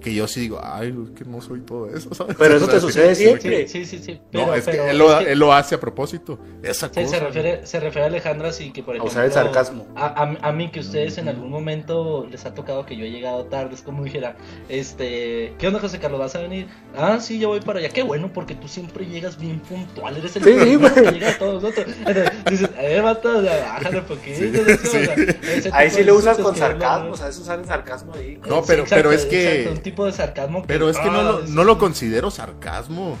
que 0.00 0.14
yo 0.14 0.28
sí 0.28 0.40
digo, 0.42 0.60
ay, 0.62 0.94
es 1.04 1.10
que 1.18 1.24
no 1.24 1.40
soy 1.40 1.60
todo 1.60 1.88
eso, 1.88 2.14
¿sabes? 2.14 2.36
Pero 2.38 2.54
O 2.54 2.56
eso 2.56 2.66
sea, 2.66 2.74
te 2.74 2.80
sí, 2.80 2.86
sucede 2.86 3.14
sí 3.14 3.22
siempre. 3.24 3.68
Sí, 3.68 3.84
sí, 3.84 3.98
sí. 3.98 4.20
no, 4.32 4.40
Pero, 4.46 4.54
es 4.54 4.64
que 4.66 4.90
él 4.90 4.98
lo, 4.98 5.18
es 5.18 5.24
que- 5.26 5.32
él 5.32 5.38
lo 5.38 5.52
hace 5.52 5.74
a 5.74 5.80
propósito. 5.80 6.38
Esa 6.62 6.88
Sí, 6.88 7.02
cosa. 7.02 7.08
se 7.18 7.20
refiere, 7.20 7.66
se 7.66 7.80
refiere 7.80 8.04
a 8.04 8.06
Alejandra 8.08 8.48
así 8.48 8.70
que 8.72 8.82
por 8.82 8.94
A 8.94 8.98
ejemplo 8.98 9.10
usar 9.12 9.24
el 9.26 9.32
sarcasmo. 9.32 9.86
a, 9.96 10.06
a- 10.06 10.48
a 10.48 10.52
mí 10.52 10.70
que 10.70 10.80
ustedes 10.80 11.18
en 11.18 11.28
algún 11.28 11.50
momento 11.50 12.26
les 12.30 12.44
ha 12.46 12.54
tocado 12.54 12.86
que 12.86 12.96
yo 12.96 13.04
he 13.04 13.10
llegado 13.10 13.44
tarde 13.46 13.74
es 13.74 13.82
como 13.82 14.04
dijera 14.04 14.36
este 14.68 15.54
¿qué 15.58 15.66
onda 15.66 15.80
José 15.80 15.98
Carlos 15.98 16.20
vas 16.20 16.34
a 16.36 16.40
venir? 16.40 16.68
ah 16.96 17.18
sí 17.20 17.38
yo 17.38 17.48
voy 17.48 17.60
para 17.60 17.80
allá 17.80 17.88
qué 17.88 18.02
bueno 18.02 18.32
porque 18.32 18.54
tú 18.54 18.68
siempre 18.68 19.06
llegas 19.06 19.38
bien 19.38 19.60
puntual 19.60 20.16
eres 20.16 20.36
el 20.36 20.44
Sí, 20.44 20.50
primero 20.52 20.94
que 20.94 21.02
llega 21.12 21.30
a 21.30 21.38
todos 21.38 21.62
nosotros 21.62 21.86
Entonces, 21.98 22.30
dices 22.50 22.70
eh 22.78 23.00
vato 23.00 23.42
bájale 23.42 23.98
un 23.98 24.04
poquito 24.04 24.36
Sí, 24.38 24.50
¿no? 24.52 24.60
O 24.60 24.76
sea, 24.76 25.16
sí. 25.62 25.68
Ahí 25.72 25.90
sí 25.90 26.04
lo 26.04 26.16
usas 26.16 26.38
con 26.38 26.54
sarcasmo, 26.56 27.10
o 27.10 27.16
sea, 27.16 27.28
eso 27.28 27.42
usar 27.42 27.58
el 27.58 27.64
sarcasmo 27.66 28.12
ahí. 28.14 28.38
No, 28.46 28.58
Sí, 28.60 28.64
pero- 28.68 28.84
pero 28.88 29.12
es 29.12 29.24
que- 29.24 29.64
tipo 29.90 30.04
de 30.06 30.12
sarcasmo 30.12 30.62
que- 30.62 30.68
Pero 30.68 30.88
es 30.90 30.98
que 30.98 31.10
no 31.10 31.18
ah, 31.18 31.22
lo, 31.22 31.42
es- 31.44 31.50
no 31.50 31.64
lo 31.64 31.78
considero 31.78 32.30
sarcasmo. 32.30 33.16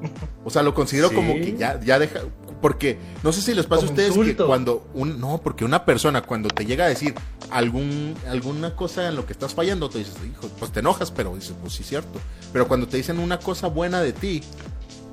O 0.44 0.50
sea, 0.50 0.62
lo 0.62 0.72
considero 0.74 1.10
Sí. 1.10 1.14
como 1.14 1.34
que 1.34 1.56
ya, 1.56 1.78
ya 1.80 1.98
deja. 1.98 2.20
Porque 2.62 2.98
no 3.22 3.32
sé 3.32 3.40
si 3.42 3.54
les 3.54 3.66
pasa 3.66 3.82
a 3.86 3.88
ustedes 3.90 4.08
insulto. 4.10 4.44
que 4.44 4.48
cuando. 4.48 4.86
Un, 4.94 5.20
no, 5.20 5.40
porque 5.42 5.64
una 5.64 5.84
persona 5.84 6.22
cuando 6.22 6.48
te 6.48 6.64
llega 6.66 6.84
a 6.86 6.88
decir 6.88 7.14
algún 7.50 8.14
alguna 8.28 8.74
cosa 8.76 9.08
en 9.08 9.16
lo 9.16 9.24
que 9.26 9.32
estás 9.32 9.54
fallando, 9.54 9.88
te 9.90 9.98
dices, 9.98 10.14
hijo, 10.30 10.48
pues 10.58 10.70
te 10.72 10.80
enojas, 10.80 11.10
pero 11.10 11.34
dices, 11.34 11.54
pues 11.60 11.74
sí, 11.74 11.84
cierto. 11.84 12.18
Pero 12.52 12.66
cuando 12.68 12.86
te 12.88 12.96
dicen 12.98 13.18
una 13.18 13.38
cosa 13.38 13.68
buena 13.68 14.00
de 14.00 14.12
ti, 14.12 14.42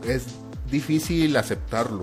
es 0.08 0.26
difícil 0.72 1.36
aceptarlo. 1.38 2.02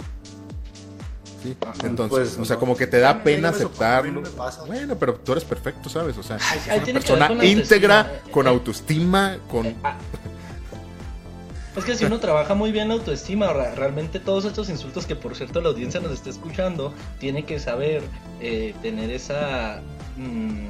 ¿Sí? 1.45 1.57
Entonces, 1.85 2.09
pues, 2.09 2.39
o 2.39 2.45
sea, 2.47 2.57
no. 2.57 2.61
como 2.61 2.77
que 2.77 2.87
te 2.87 2.99
da 2.99 3.23
pena 3.23 3.51
no 3.51 3.57
me 3.59 3.63
tocó, 3.65 3.85
a 3.85 4.03
mí 4.03 4.09
acertarlo. 4.09 4.13
no 4.13 4.21
me 4.23 4.31
pasa. 4.31 4.65
Bueno, 4.65 4.97
pero 4.99 5.15
tú 5.15 5.33
eres 5.33 5.45
perfecto, 5.45 5.91
¿sabes? 5.91 6.17
O 6.17 6.23
sea, 6.23 6.39
Ay, 6.71 6.81
una 6.91 6.93
persona 6.95 7.29
con 7.29 7.45
íntegra, 7.45 8.01
autoestima. 8.01 8.33
con 8.33 8.47
Eh, 8.47 8.51
autoestima, 8.51 9.39
con... 9.51 9.75
Ah. 9.85 9.99
Es 11.77 11.85
que 11.85 11.97
si 11.97 12.05
uno 12.05 12.21
trabaja 12.21 12.55
muy 12.55 12.73
bien 12.73 12.89
la 12.89 12.95
autoestima, 12.95 13.53
realmente 13.53 14.21
todos 14.21 14.45
estos 14.45 14.69
insultos 14.71 15.07
que 15.07 15.17
por 15.17 15.35
cierto 15.35 15.61
la 15.61 15.71
audiencia 15.71 16.01
nos 16.01 16.13
está 16.13 16.31
escuchando, 16.31 16.95
tiene 17.19 17.45
que 17.45 17.59
saber 17.59 18.03
eh, 18.41 18.75
tener 18.81 19.11
esa 19.11 19.83
mm, 20.17 20.69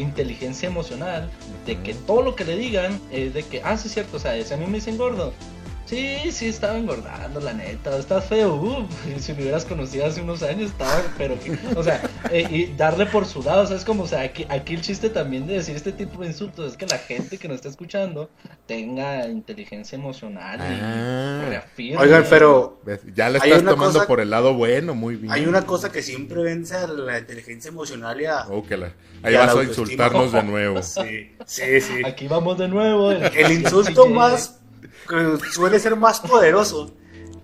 inteligencia 0.00 0.68
emocional 0.68 1.30
de 1.66 1.78
que 1.82 1.94
todo 1.94 2.22
lo 2.22 2.34
que 2.34 2.44
le 2.44 2.56
digan 2.56 2.98
es 3.12 3.34
de 3.34 3.42
que, 3.42 3.60
ah, 3.62 3.76
sí 3.76 3.88
es 3.88 3.94
cierto, 3.94 4.16
o 4.16 4.20
sea, 4.20 4.42
si 4.42 4.54
a 4.54 4.56
mí 4.56 4.66
me 4.66 4.76
dicen 4.78 4.96
gordo, 4.96 5.34
Sí, 5.90 6.30
sí, 6.30 6.46
estaba 6.46 6.78
engordando, 6.78 7.40
la 7.40 7.52
neta. 7.52 7.98
Estás 7.98 8.24
feo. 8.26 8.54
Uh, 8.54 8.86
si 9.18 9.32
me 9.32 9.42
hubieras 9.42 9.64
conocido 9.64 10.06
hace 10.06 10.20
unos 10.22 10.40
años, 10.44 10.70
estaba. 10.70 11.02
Pero, 11.18 11.36
o 11.74 11.82
sea, 11.82 12.00
eh, 12.30 12.46
y 12.48 12.66
darle 12.76 13.06
por 13.06 13.26
su 13.26 13.42
lado. 13.42 13.62
O 13.62 13.66
sea, 13.66 13.76
es 13.76 13.84
como, 13.84 14.04
o 14.04 14.06
sea, 14.06 14.20
aquí, 14.20 14.46
aquí 14.48 14.74
el 14.74 14.82
chiste 14.82 15.10
también 15.10 15.48
de 15.48 15.54
decir 15.54 15.74
este 15.74 15.90
tipo 15.90 16.20
de 16.22 16.28
insultos 16.28 16.70
es 16.70 16.76
que 16.76 16.86
la 16.86 16.96
gente 16.98 17.38
que 17.38 17.48
nos 17.48 17.56
está 17.56 17.70
escuchando 17.70 18.30
tenga 18.66 19.26
inteligencia 19.26 19.96
emocional 19.96 20.60
y 20.60 20.78
Ah. 20.80 21.44
reafirme. 21.48 22.00
Oigan, 22.00 22.24
pero. 22.30 22.80
Ya 23.12 23.28
le 23.28 23.40
Hay 23.42 23.50
estás 23.50 23.64
tomando 23.68 23.94
cosa- 23.94 24.06
por 24.06 24.20
el 24.20 24.30
lado 24.30 24.54
bueno, 24.54 24.94
muy 24.94 25.16
bien. 25.16 25.32
hay 25.32 25.44
una 25.46 25.66
cosa 25.66 25.90
que 25.90 26.02
siempre 26.02 26.40
vence 26.42 26.76
a 26.76 26.86
la 26.86 27.18
inteligencia 27.18 27.68
emocional 27.68 28.20
y 28.20 28.26
a... 28.26 28.46
Oh, 28.48 28.62
que 28.64 28.76
la- 28.76 28.92
Ahí 29.24 29.32
Y 29.32 29.36
a 29.36 29.40
vas 29.40 29.54
la 29.56 29.60
a 29.60 29.64
insultarnos 29.64 30.30
de 30.32 30.42
nuevo. 30.44 30.82
Sí, 30.84 31.32
sí, 31.46 31.80
sí. 31.80 32.02
Aquí 32.06 32.28
vamos 32.28 32.58
de 32.58 32.68
nuevo. 32.68 33.10
El 33.10 33.50
insulto 33.52 34.06
más 34.06 34.60
que 35.08 35.38
suele 35.52 35.78
ser 35.78 35.96
más 35.96 36.20
poderoso 36.20 36.94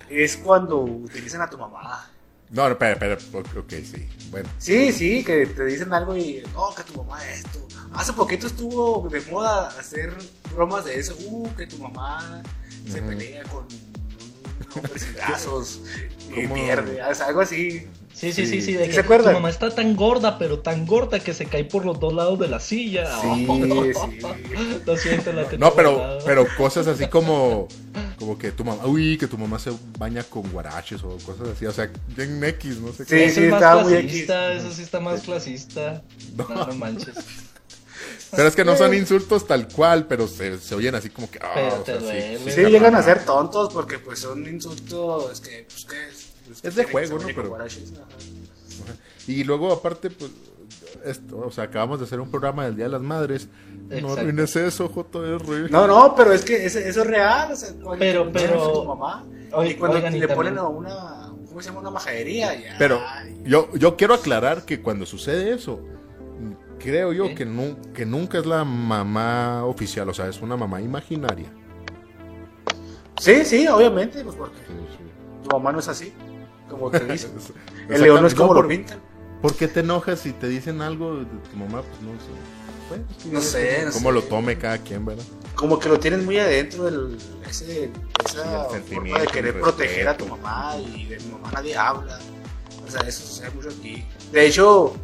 es 0.08 0.36
cuando 0.36 0.80
utilizan 0.80 1.42
a 1.42 1.50
tu 1.50 1.58
mamá. 1.58 2.10
No, 2.50 2.62
no, 2.64 2.70
espera, 2.70 2.92
espera. 2.92 3.18
Ok, 3.58 3.72
sí. 3.84 4.08
Bueno. 4.30 4.48
Sí, 4.58 4.92
sí, 4.92 5.24
que 5.24 5.46
te 5.46 5.64
dicen 5.64 5.92
algo 5.92 6.16
y 6.16 6.42
no, 6.54 6.74
que 6.74 6.82
tu 6.84 7.02
mamá 7.02 7.24
esto. 7.28 7.66
Hace 7.92 8.12
poquito 8.12 8.46
estuvo 8.46 9.08
de 9.08 9.20
moda 9.22 9.68
hacer 9.68 10.12
bromas 10.54 10.84
de 10.84 10.98
eso. 10.98 11.16
Uh, 11.26 11.52
que 11.56 11.66
tu 11.66 11.78
mamá 11.78 12.42
se 12.88 13.02
pelea 13.02 13.42
con 13.44 13.64
un 13.64 14.72
hombre 14.76 14.98
sin 14.98 15.14
brazos 15.14 15.80
y 16.28 16.46
pierde. 16.46 17.02
algo 17.02 17.40
así. 17.40 17.88
Sí, 18.18 18.32
sí, 18.32 18.46
sí, 18.46 18.60
Sí. 18.60 18.62
sí, 18.62 18.72
de 18.72 18.84
¿Sí 18.84 18.88
que 18.88 18.94
se 18.94 19.00
acuerdan? 19.00 19.34
tu 19.34 19.40
mamá 19.40 19.50
está 19.50 19.74
tan 19.74 19.94
gorda, 19.94 20.38
pero 20.38 20.60
tan 20.60 20.86
gorda 20.86 21.20
que 21.20 21.34
se 21.34 21.44
cae 21.44 21.64
por 21.64 21.84
los 21.84 22.00
dos 22.00 22.14
lados 22.14 22.38
de 22.38 22.48
la 22.48 22.60
silla. 22.60 23.06
Sí, 23.20 23.46
sí. 23.46 23.46
Lo 24.86 24.96
siento, 24.96 25.32
la 25.34 25.46
No, 25.58 25.74
pero, 25.74 26.18
pero 26.24 26.46
cosas 26.56 26.86
así 26.86 27.08
como, 27.08 27.68
como 28.18 28.38
que 28.38 28.52
tu 28.52 28.64
mamá, 28.64 28.86
uy, 28.86 29.18
que 29.18 29.26
tu 29.26 29.36
mamá 29.36 29.58
se 29.58 29.70
baña 29.98 30.22
con 30.22 30.50
guaraches 30.50 31.02
o 31.02 31.18
cosas 31.26 31.48
así, 31.48 31.66
o 31.66 31.72
sea, 31.72 31.90
en 32.16 32.42
X, 32.42 32.78
no 32.80 32.92
sé 32.92 33.04
Sí, 33.04 33.10
qué. 33.10 33.30
Sí, 33.30 33.40
es 33.44 33.50
más 33.50 33.60
estaba 33.60 33.82
muy 33.82 33.92
clasista, 33.92 34.52
X. 34.54 34.64
eso 34.64 34.74
sí 34.74 34.82
está 34.82 35.00
más 35.00 35.20
clasista. 35.20 36.02
No. 36.36 36.48
No, 36.48 36.66
no 36.68 36.74
manches. 36.74 37.14
Pero 38.30 38.48
es 38.48 38.56
que 38.56 38.64
no 38.64 38.76
son 38.76 38.94
insultos 38.94 39.46
tal 39.46 39.68
cual, 39.68 40.06
pero 40.06 40.26
se, 40.26 40.58
se 40.58 40.74
oyen 40.74 40.94
así 40.94 41.10
como 41.10 41.30
que, 41.30 41.38
ah, 41.42 41.50
Pero 41.54 41.74
o 41.74 41.78
te 41.80 41.92
sea, 41.92 42.00
duele. 42.00 42.50
Sí, 42.52 42.60
llegan 42.62 42.94
a 42.94 43.02
ser 43.02 43.24
tontos 43.24 43.72
porque 43.72 43.98
pues 43.98 44.20
son 44.20 44.46
insultos 44.46 45.40
que, 45.40 45.66
pues, 45.68 45.84
que 45.84 46.25
Es 46.62 46.74
de 46.74 46.84
juego, 46.84 47.18
¿no? 47.18 47.26
Pero-. 47.26 47.56
Y 49.26 49.44
luego 49.44 49.72
aparte, 49.72 50.10
pues, 50.10 50.30
esto, 51.04 51.38
o 51.38 51.50
sea, 51.50 51.64
acabamos 51.64 51.98
de 52.00 52.06
hacer 52.06 52.20
un 52.20 52.30
programa 52.30 52.64
del 52.64 52.76
Día 52.76 52.86
de 52.86 52.92
las 52.92 53.00
Madres. 53.02 53.48
No 53.88 54.12
arruines 54.12 54.54
eso, 54.56 54.88
JR. 54.88 55.70
No, 55.70 55.86
no, 55.86 56.14
pero 56.16 56.32
es 56.32 56.44
que 56.44 56.64
eso, 56.66 56.78
eso 56.78 57.00
es 57.02 57.06
real. 57.06 57.52
O 57.52 57.56
sea, 57.56 57.68
cuando 57.74 57.98
Pero- 57.98 58.32
pero- 58.32 58.62
a 58.70 58.72
tu 58.72 58.84
mamá 58.84 59.24
Oye, 59.52 59.70
y 59.70 59.74
cuando 59.74 59.96
oigan, 59.98 60.18
le 60.18 60.28
ponen 60.28 60.58
a 60.58 60.64
una, 60.68 61.32
¿cómo 61.48 61.60
se 61.62 61.68
llama? 61.68 61.80
Una 61.80 61.90
majadería. 61.90 62.54
Ya, 62.54 62.74
Pero 62.78 63.00
yo, 63.44 63.68
yo 63.74 63.96
quiero 63.96 64.14
aclarar 64.14 64.64
que 64.64 64.82
cuando 64.82 65.06
sucede 65.06 65.54
eso, 65.54 65.80
creo 66.80 67.12
yo 67.12 67.28
¿Qué? 67.28 67.34
que, 67.36 67.44
nu- 67.46 67.76
que 67.94 68.04
nunca 68.04 68.38
es 68.38 68.46
la 68.46 68.64
mamá 68.64 69.64
oficial, 69.64 70.08
o 70.08 70.14
sea, 70.14 70.28
es 70.28 70.40
una 70.42 70.56
mamá 70.56 70.80
imaginaria. 70.80 71.46
Sí, 73.20 73.44
sí, 73.44 73.66
obviamente, 73.66 74.22
pues 74.22 74.36
porque 74.36 74.56
tu 75.42 75.48
mamá 75.56 75.72
no 75.72 75.78
es 75.78 75.88
así, 75.88 76.12
como 76.68 76.90
te 76.90 77.00
dicen. 77.04 77.32
El 77.88 78.02
león 78.02 78.20
no 78.22 78.26
es 78.26 78.34
como 78.34 78.48
No, 78.48 78.54
lo 78.54 78.60
por- 78.60 78.68
pintan. 78.68 79.00
¿Por 79.42 79.54
qué 79.54 79.68
te 79.68 79.80
enojas 79.80 80.20
si 80.20 80.32
te 80.32 80.48
dicen 80.48 80.80
algo 80.80 81.16
de 81.18 81.24
tu 81.26 81.56
mamá? 81.56 81.82
Pues 81.82 82.00
no 82.02 82.12
sé. 82.18 82.26
Bueno, 82.88 83.04
No 83.32 83.40
sé, 83.40 83.82
no 83.84 83.92
Cómo 83.92 84.08
sé. 84.10 84.14
lo 84.14 84.22
tome 84.22 84.56
cada 84.58 84.78
quien, 84.78 85.04
¿verdad? 85.04 85.24
Como 85.54 85.78
que 85.78 85.88
lo 85.88 85.98
tienes 85.98 86.24
muy 86.24 86.38
adentro, 86.38 86.86
el, 86.88 87.18
ese, 87.48 87.90
esa 88.24 88.68
el 88.76 88.82
forma 88.82 89.18
de 89.20 89.26
querer 89.26 89.60
proteger 89.60 90.08
a 90.08 90.16
tu 90.16 90.26
mamá 90.26 90.76
y 90.94 91.04
de 91.06 91.18
mi 91.18 91.32
mamá 91.32 91.50
nadie 91.52 91.76
habla. 91.76 92.18
O 92.86 92.90
sea, 92.90 93.00
eso 93.02 93.26
sucede 93.26 93.50
mucho 93.50 93.68
aquí. 93.70 94.04
De 94.32 94.46
hecho, 94.46 94.94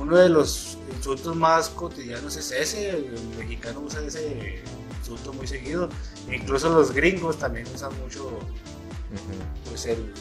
uno 0.00 0.16
de 0.16 0.28
los 0.28 0.76
insultos 0.94 1.34
más 1.34 1.68
cotidianos 1.70 2.36
es 2.36 2.50
ese. 2.52 2.90
El 2.90 3.14
mexicano 3.38 3.80
usa 3.80 4.00
ese 4.02 4.62
insulto 5.00 5.32
muy 5.32 5.46
seguido. 5.46 5.88
Incluso 6.30 6.68
los 6.68 6.92
gringos 6.92 7.38
también 7.38 7.66
usan 7.74 7.90
mucho 8.02 8.26
Ujú. 8.26 9.68
pues, 9.70 9.86
el, 9.86 10.12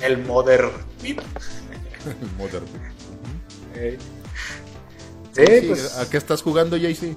el 0.00 0.18
mother 0.18 0.70
beep. 1.02 1.20
El 2.06 2.30
modern. 2.38 2.66
Eh, 3.74 3.98
Sí, 5.32 5.44
Sí, 5.46 5.66
pues. 5.68 5.98
¿A 5.98 6.08
qué 6.08 6.16
estás 6.16 6.40
jugando, 6.40 6.78
JC? 6.78 7.14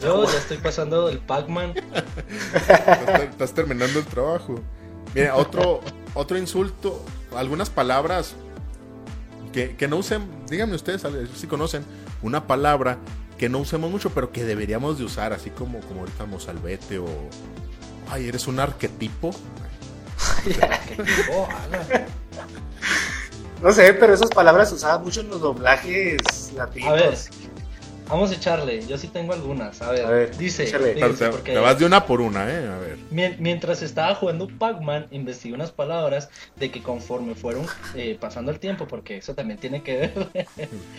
Yo 0.00 0.24
ya 0.24 0.38
estoy 0.38 0.58
pasando 0.58 1.08
el 1.08 1.18
Pac-Man. 1.18 1.74
Estás, 2.54 3.22
estás 3.22 3.52
terminando 3.52 3.98
el 3.98 4.04
trabajo. 4.04 4.60
Mira, 5.12 5.34
otro, 5.34 5.80
otro 6.14 6.38
insulto, 6.38 7.04
algunas 7.34 7.70
palabras 7.70 8.36
que, 9.52 9.74
que 9.74 9.88
no 9.88 9.96
usen, 9.96 10.28
díganme 10.48 10.76
ustedes 10.76 11.02
si 11.34 11.48
conocen 11.48 11.84
una 12.22 12.46
palabra 12.46 12.98
que 13.38 13.48
no 13.48 13.58
usemos 13.58 13.90
mucho, 13.90 14.10
pero 14.10 14.30
que 14.30 14.44
deberíamos 14.44 14.98
de 14.98 15.04
usar, 15.04 15.32
así 15.32 15.50
como, 15.50 15.80
como 15.80 16.00
ahorita 16.00 16.26
mozalbete 16.26 16.98
o... 16.98 17.06
Ay, 18.10 18.28
eres 18.28 18.46
un 18.46 18.60
arquetipo. 18.60 19.30
No 23.62 23.72
sé, 23.72 23.92
pero 23.92 24.14
esas 24.14 24.30
palabras 24.30 24.68
se 24.68 24.76
usaban 24.76 25.02
mucho 25.02 25.20
en 25.20 25.30
los 25.30 25.40
doblajes 25.40 26.52
latinos. 26.54 26.90
A 26.90 26.92
ver, 26.92 27.18
vamos 28.08 28.30
a 28.30 28.34
echarle. 28.34 28.84
Yo 28.86 28.96
sí 28.98 29.08
tengo 29.08 29.32
algunas. 29.32 29.80
A 29.82 29.90
ver, 29.92 30.06
A 30.06 30.10
ver, 30.10 30.36
dice. 30.36 30.64
échale. 30.64 30.94
Te, 30.94 31.00
porque 31.30 31.52
te 31.52 31.58
vas 31.58 31.78
de 31.78 31.84
una 31.86 32.04
por 32.06 32.20
una, 32.20 32.48
¿eh? 32.50 32.66
A 32.68 32.78
ver. 32.78 32.96
mien- 33.10 33.36
mientras 33.38 33.82
estaba 33.82 34.14
jugando 34.14 34.48
Pac-Man, 34.48 35.06
investigué 35.10 35.54
unas 35.54 35.70
palabras 35.72 36.28
de 36.56 36.70
que 36.70 36.82
conforme 36.82 37.34
fueron 37.34 37.66
eh, 37.94 38.16
pasando 38.20 38.50
el 38.50 38.58
tiempo, 38.58 38.86
porque 38.86 39.18
eso 39.18 39.34
también 39.34 39.58
tiene 39.58 39.82
que 39.82 39.96
ver. 39.96 40.48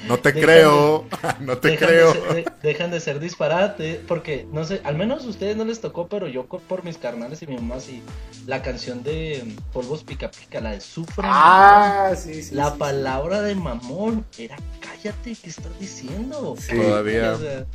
No 0.07 0.17
te 0.17 0.31
Dejan 0.31 0.41
creo, 0.43 1.05
no 1.41 1.57
te 1.57 1.69
dejan 1.71 1.87
creo. 1.89 2.13
De 2.13 2.19
ser, 2.21 2.33
de- 2.35 2.51
dejan 2.61 2.91
de 2.91 2.99
ser 2.99 3.19
disparate, 3.19 4.01
porque 4.07 4.45
no 4.51 4.63
sé, 4.65 4.81
al 4.83 4.95
menos 4.95 5.23
a 5.25 5.27
ustedes 5.27 5.55
no 5.57 5.65
les 5.65 5.81
tocó, 5.81 6.07
pero 6.07 6.27
yo 6.27 6.45
por 6.45 6.83
mis 6.83 6.97
carnales 6.97 7.41
y 7.41 7.47
mi 7.47 7.55
mamá 7.55 7.79
sí, 7.79 8.01
la 8.45 8.61
canción 8.61 9.03
de 9.03 9.43
mm, 9.45 9.71
Polvos 9.73 10.03
Pica 10.03 10.29
Pica, 10.31 10.59
la 10.61 10.71
de 10.71 10.81
Sufre. 10.81 11.27
Ah, 11.27 12.13
sí, 12.15 12.41
sí. 12.43 12.55
la 12.55 12.71
sí, 12.71 12.77
palabra 12.77 13.41
de 13.41 13.55
mamón 13.55 14.25
era 14.37 14.55
cállate, 14.79 15.35
¿qué 15.41 15.49
estás 15.49 15.77
diciendo? 15.79 16.55
Sí. 16.59 16.75
O 17.01 17.37
sea, 17.39 17.65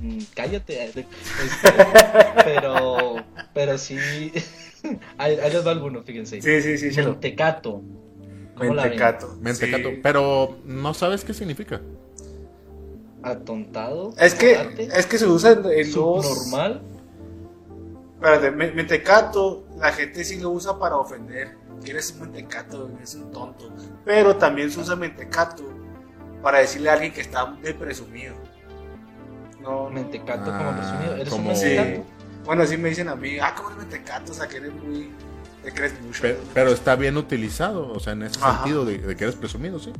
mm, 0.00 0.18
cállate. 0.34 0.84
este, 0.84 1.06
pero, 2.44 3.16
pero 3.54 3.78
sí, 3.78 3.98
ahí, 5.18 5.38
ahí 5.38 5.52
les 5.52 5.66
va 5.66 5.70
alguno, 5.72 6.02
fíjense. 6.02 6.40
Sí, 6.42 6.78
sí. 6.78 7.00
Mentecato. 7.00 7.82
¿Cómo 8.56 8.74
la 8.74 8.82
ven? 8.84 8.92
Mentecato. 8.92 9.36
Mentecato. 9.40 9.90
Sí. 9.90 10.00
Pero 10.02 10.58
no 10.64 10.94
sabes 10.94 11.24
qué 11.24 11.34
significa. 11.34 11.80
Atontado. 13.22 14.14
Es 14.18 14.34
que, 14.34 14.88
es 14.94 15.06
que 15.06 15.18
se 15.18 15.26
usa 15.26 15.52
en, 15.52 15.64
en 15.66 15.92
dos. 15.92 16.24
subnormal. 16.26 16.82
Espérate, 18.14 18.50
me- 18.50 18.72
mentecato, 18.72 19.66
la 19.78 19.92
gente 19.92 20.24
sí 20.24 20.38
lo 20.40 20.50
usa 20.50 20.78
para 20.78 20.96
ofender. 20.96 21.56
Eres 21.84 22.12
un 22.12 22.20
mentecato, 22.22 22.90
eres 22.96 23.14
un 23.16 23.30
tonto. 23.30 23.70
Pero 24.04 24.36
también 24.36 24.70
se 24.70 24.80
usa 24.80 24.96
mentecato 24.96 25.64
para 26.46 26.58
decirle 26.58 26.90
a 26.90 26.92
alguien 26.92 27.12
que 27.12 27.22
está 27.22 27.44
de 27.60 27.74
presumido. 27.74 28.32
No. 29.60 29.90
Mentecato 29.90 30.44
como 30.44 30.70
Ah, 30.70 30.76
presumido. 30.76 31.14
¿Eres 31.16 31.28
como- 31.28 31.50
un 31.50 31.56
Sí. 31.56 31.64
mentecato? 31.74 32.04
Bueno, 32.44 32.62
así 32.62 32.76
me 32.76 32.88
dicen 32.88 33.08
a 33.08 33.16
mí, 33.16 33.36
ah, 33.40 33.52
¿cómo 33.56 33.70
eres 33.70 33.80
mentecato? 33.80 34.30
O 34.30 34.34
sea, 34.36 34.46
que 34.46 34.58
eres 34.58 34.72
muy. 34.72 35.10
Te 35.64 35.72
crees 35.72 36.00
mucho. 36.00 36.22
Pe- 36.22 36.38
Pero, 36.54 36.70
está 36.70 36.94
bien 36.94 37.16
utilizado, 37.16 37.90
o 37.92 37.98
sea, 37.98 38.12
en 38.12 38.22
ese 38.22 38.38
Ajá. 38.40 38.58
sentido 38.58 38.84
de, 38.84 38.98
de 38.98 39.16
que 39.16 39.24
eres 39.24 39.34
presumido, 39.34 39.80
sí. 39.80 39.92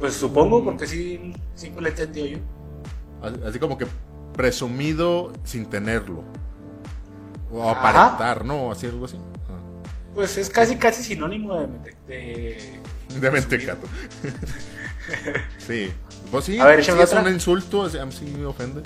Pues 0.00 0.14
supongo, 0.14 0.64
porque 0.64 0.88
sí, 0.88 1.32
siempre 1.54 1.82
lo 1.82 1.86
he 1.86 1.90
entendido 1.92 2.26
yo. 2.26 2.38
Así, 3.22 3.36
así 3.46 3.58
como 3.60 3.78
que 3.78 3.86
presumido 4.34 5.32
sin 5.44 5.66
tenerlo. 5.66 6.24
O 7.52 7.62
Ajá. 7.70 7.78
aparentar, 8.06 8.44
¿no? 8.44 8.72
Así 8.72 8.86
algo 8.86 9.04
así. 9.04 9.18
Ah. 9.48 9.84
Pues 10.16 10.36
es 10.36 10.50
casi, 10.50 10.74
casi 10.74 11.04
sinónimo 11.04 11.54
de. 11.54 11.68
mente- 11.68 11.96
de... 12.08 12.80
De 13.20 13.30
mentecato. 13.30 13.86
sí. 15.58 15.92
Pues 16.30 16.44
sí, 16.44 16.58
A 16.58 16.64
ver, 16.66 16.76
sí 16.84 16.90
échame 16.90 17.04
es 17.04 17.12
un 17.12 17.28
insulto, 17.32 17.88
sí 17.88 17.98
me 18.36 18.46
ofende. 18.46 18.82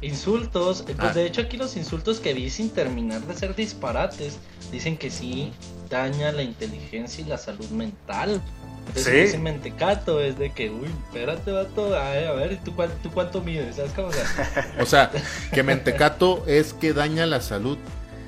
Insultos, 0.00 0.82
eh, 0.86 0.94
pues 0.96 1.10
Ah. 1.10 1.12
de 1.14 1.26
hecho 1.26 1.40
aquí 1.40 1.56
los 1.56 1.76
insultos 1.76 2.20
que 2.20 2.32
vi 2.32 2.50
sin 2.50 2.70
terminar 2.70 3.20
de 3.22 3.34
ser 3.34 3.56
disparates 3.56 4.36
dicen 4.70 4.96
que 4.96 5.10
sí 5.10 5.52
daña 5.90 6.30
la 6.30 6.42
inteligencia 6.42 7.24
y 7.24 7.28
la 7.28 7.36
salud 7.38 7.68
mental. 7.70 8.40
Entonces 8.86 9.04
Sí. 9.12 9.20
dicen 9.20 9.42
mentecato 9.42 10.20
es 10.20 10.38
de 10.38 10.52
que, 10.52 10.70
uy, 10.70 10.88
espérate, 11.08 11.50
vato, 11.50 11.98
ay, 12.00 12.24
a 12.24 12.32
ver, 12.32 12.58
¿tú, 12.64 12.74
cuán- 12.74 12.92
¿tú 13.02 13.10
cuánto 13.10 13.42
mides? 13.42 13.76
¿Sabes 13.76 13.92
cómo? 13.92 14.08
O 14.08 14.12
sea, 14.12 14.24
O 14.80 14.86
sea, 14.86 15.10
que 15.52 15.62
mentecato 15.62 16.44
es 16.46 16.72
que 16.74 16.92
daña 16.92 17.26
la 17.26 17.40
salud 17.40 17.76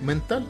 mental. 0.02 0.44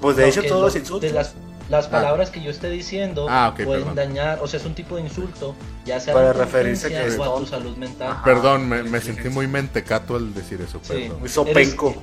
Pues 0.00 0.16
de 0.16 0.28
hecho, 0.28 0.42
todos 0.42 0.52
lo- 0.60 0.66
los 0.66 0.76
insultos. 0.76 1.02
De 1.02 1.12
las, 1.14 1.34
las 1.72 1.88
palabras 1.88 2.30
que 2.30 2.42
yo 2.42 2.50
esté 2.50 2.68
diciendo 2.70 3.26
Ah, 3.28 3.48
ok, 3.52 3.64
pueden 3.64 3.84
perdón. 3.84 3.94
dañar, 3.96 4.38
o 4.42 4.46
sea, 4.46 4.60
es 4.60 4.66
un 4.66 4.74
tipo 4.74 4.96
de 4.96 5.02
insulto, 5.02 5.56
ya 5.86 5.98
sea 5.98 6.12
Para 6.14 6.32
referirse 6.32 6.86
a 6.86 6.90
que 7.02 7.06
es 7.08 7.18
a 7.18 7.34
tu 7.36 7.46
salud 7.46 7.76
mental. 7.78 8.12
Ajá. 8.12 8.22
Perdón, 8.24 8.68
me, 8.68 8.82
me 8.82 9.00
sentí 9.00 9.28
muy 9.30 9.46
mentecato 9.48 10.14
al 10.16 10.34
decir 10.34 10.60
eso, 10.60 10.78
Sí. 10.82 10.92
perdón. 10.92 11.20
Muy 11.20 11.28
sopenco. 11.28 11.94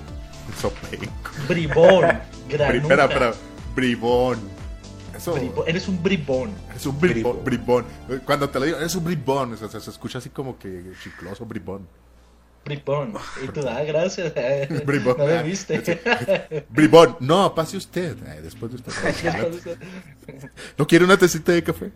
Sopenco. 0.59 1.31
Bribón. 1.47 2.05
Espera, 2.49 3.05
espera. 3.05 3.33
Bribón. 3.75 4.39
Eso. 5.15 5.35
Bribo- 5.35 5.63
Eres 5.67 5.87
un 5.87 6.01
bribón. 6.01 6.51
Es 6.75 6.85
un 6.85 6.99
bribón, 6.99 7.43
bribón. 7.43 7.85
Cuando 8.25 8.49
te 8.49 8.59
lo 8.59 8.65
digo, 8.65 8.77
eres 8.77 8.95
un 8.95 9.03
bribón. 9.03 9.53
O 9.53 9.57
sea, 9.57 9.67
se, 9.69 9.79
se 9.79 9.89
escucha 9.91 10.17
así 10.17 10.29
como 10.29 10.57
que 10.57 10.93
chicloso, 11.03 11.45
bribón. 11.45 11.87
Bribón. 12.65 13.13
Y 13.43 13.47
tú, 13.47 13.61
ah, 13.67 13.81
gracias. 13.83 14.33
Bribón. 14.85 15.17
No 15.17 15.25
me 15.25 15.43
viste. 15.43 15.99
Bribón. 16.69 17.17
No, 17.19 17.53
pase 17.55 17.77
usted. 17.77 18.15
Ay, 18.27 18.41
después 18.41 18.71
de 18.71 18.77
usted. 18.77 19.77
¿No 20.77 20.87
quiere 20.87 21.05
una 21.05 21.17
tacita 21.17 21.51
de 21.51 21.63
café? 21.63 21.91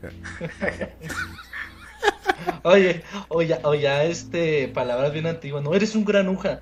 Oye, 2.64 3.04
o 3.28 3.42
ya, 3.42 3.60
o 3.64 3.76
ya 3.76 4.04
este, 4.04 4.68
palabras 4.68 5.14
bien 5.14 5.28
antiguas. 5.28 5.64
No, 5.64 5.74
eres 5.74 5.96
un 5.96 6.06
granuja. 6.06 6.62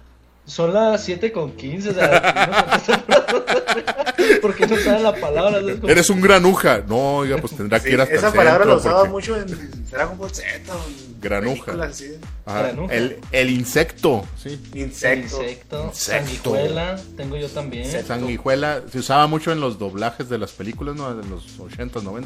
Son 0.51 0.73
las 0.73 1.01
7 1.05 1.31
con 1.31 1.53
15, 1.55 1.89
o 1.91 1.93
sea, 1.93 2.81
no 3.07 3.45
¿por 4.41 4.53
qué 4.53 4.67
no 4.67 4.75
sabe 4.77 4.99
la 5.01 5.15
palabra? 5.15 5.61
Como- 5.61 5.87
Eres 5.89 6.09
un 6.09 6.19
granuja. 6.19 6.83
No, 6.87 7.17
oiga, 7.17 7.37
pues 7.37 7.55
tendrá 7.55 7.79
que 7.79 7.87
Sí, 7.87 7.93
ir 7.93 8.01
hasta 8.01 8.15
esa 8.15 8.27
el 8.27 8.33
palabra 8.33 8.65
centro 8.65 8.73
la 8.73 8.79
usaba 8.81 8.99
porque- 8.99 9.11
mucho 9.11 9.37
en 9.37 9.85
Dragon 9.89 10.17
Ball 10.17 10.29
Z. 10.33 10.45
Granuja. 11.21 11.71
el, 12.89 13.19
el 13.31 13.49
insecto, 13.49 14.25
sí. 14.41 14.59
Insecto. 14.73 15.41
Insecto. 15.41 15.85
Insecto. 15.85 15.91
Sanguijuela, 15.93 16.99
tengo 17.15 17.37
yo 17.37 17.47
también. 17.47 17.85
Insecto. 17.85 18.07
Sanguijuela 18.07 18.81
se 18.91 18.99
usaba 18.99 19.27
mucho 19.27 19.53
en 19.53 19.61
los 19.61 19.79
doblajes 19.79 20.27
de 20.27 20.37
las 20.37 20.51
películas, 20.51 20.95
¿no? 20.97 21.15
De 21.15 21.25
los 21.29 21.59
80s, 21.59 22.03
90s. 22.03 22.25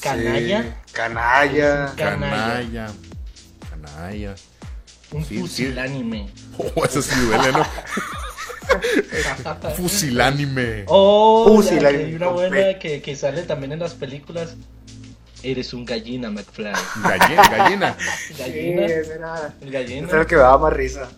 Canalla. 0.00 0.62
Sí, 0.62 0.68
Canalla. 0.92 1.92
Canalla. 1.94 1.94
Canalla. 1.96 2.90
Canalla. 3.70 4.34
Un 5.12 5.24
Sí, 5.24 5.34
sí. 5.36 5.40
fusilánime. 5.40 6.28
Oh, 6.76 6.84
eso 6.84 7.00
sí 7.02 7.18
duele, 7.20 7.52
¿no? 7.52 7.64
Fusilánime. 9.76 10.84
Oh, 10.86 11.44
Fusilánime, 11.56 12.04
hay 12.04 12.14
una 12.14 12.28
buena 12.28 12.78
que, 12.78 13.02
que 13.02 13.16
sale 13.16 13.42
también 13.42 13.72
en 13.72 13.80
las 13.80 13.94
películas. 13.94 14.54
Eres 15.42 15.72
un 15.72 15.84
gallina, 15.86 16.30
McFly. 16.30 16.72
Gallina. 17.02 17.48
Gallina. 17.48 17.96
Sí, 18.28 18.34
Gallina. 18.38 18.84
ese 18.86 19.14
era, 19.14 19.54
El 19.60 19.68
ese 19.68 19.68
era 19.68 19.80
gallina. 19.80 20.20
el 20.20 20.26
que 20.26 20.34
me 20.36 20.42
daba 20.42 20.58
más 20.58 20.72
risa. 20.74 21.08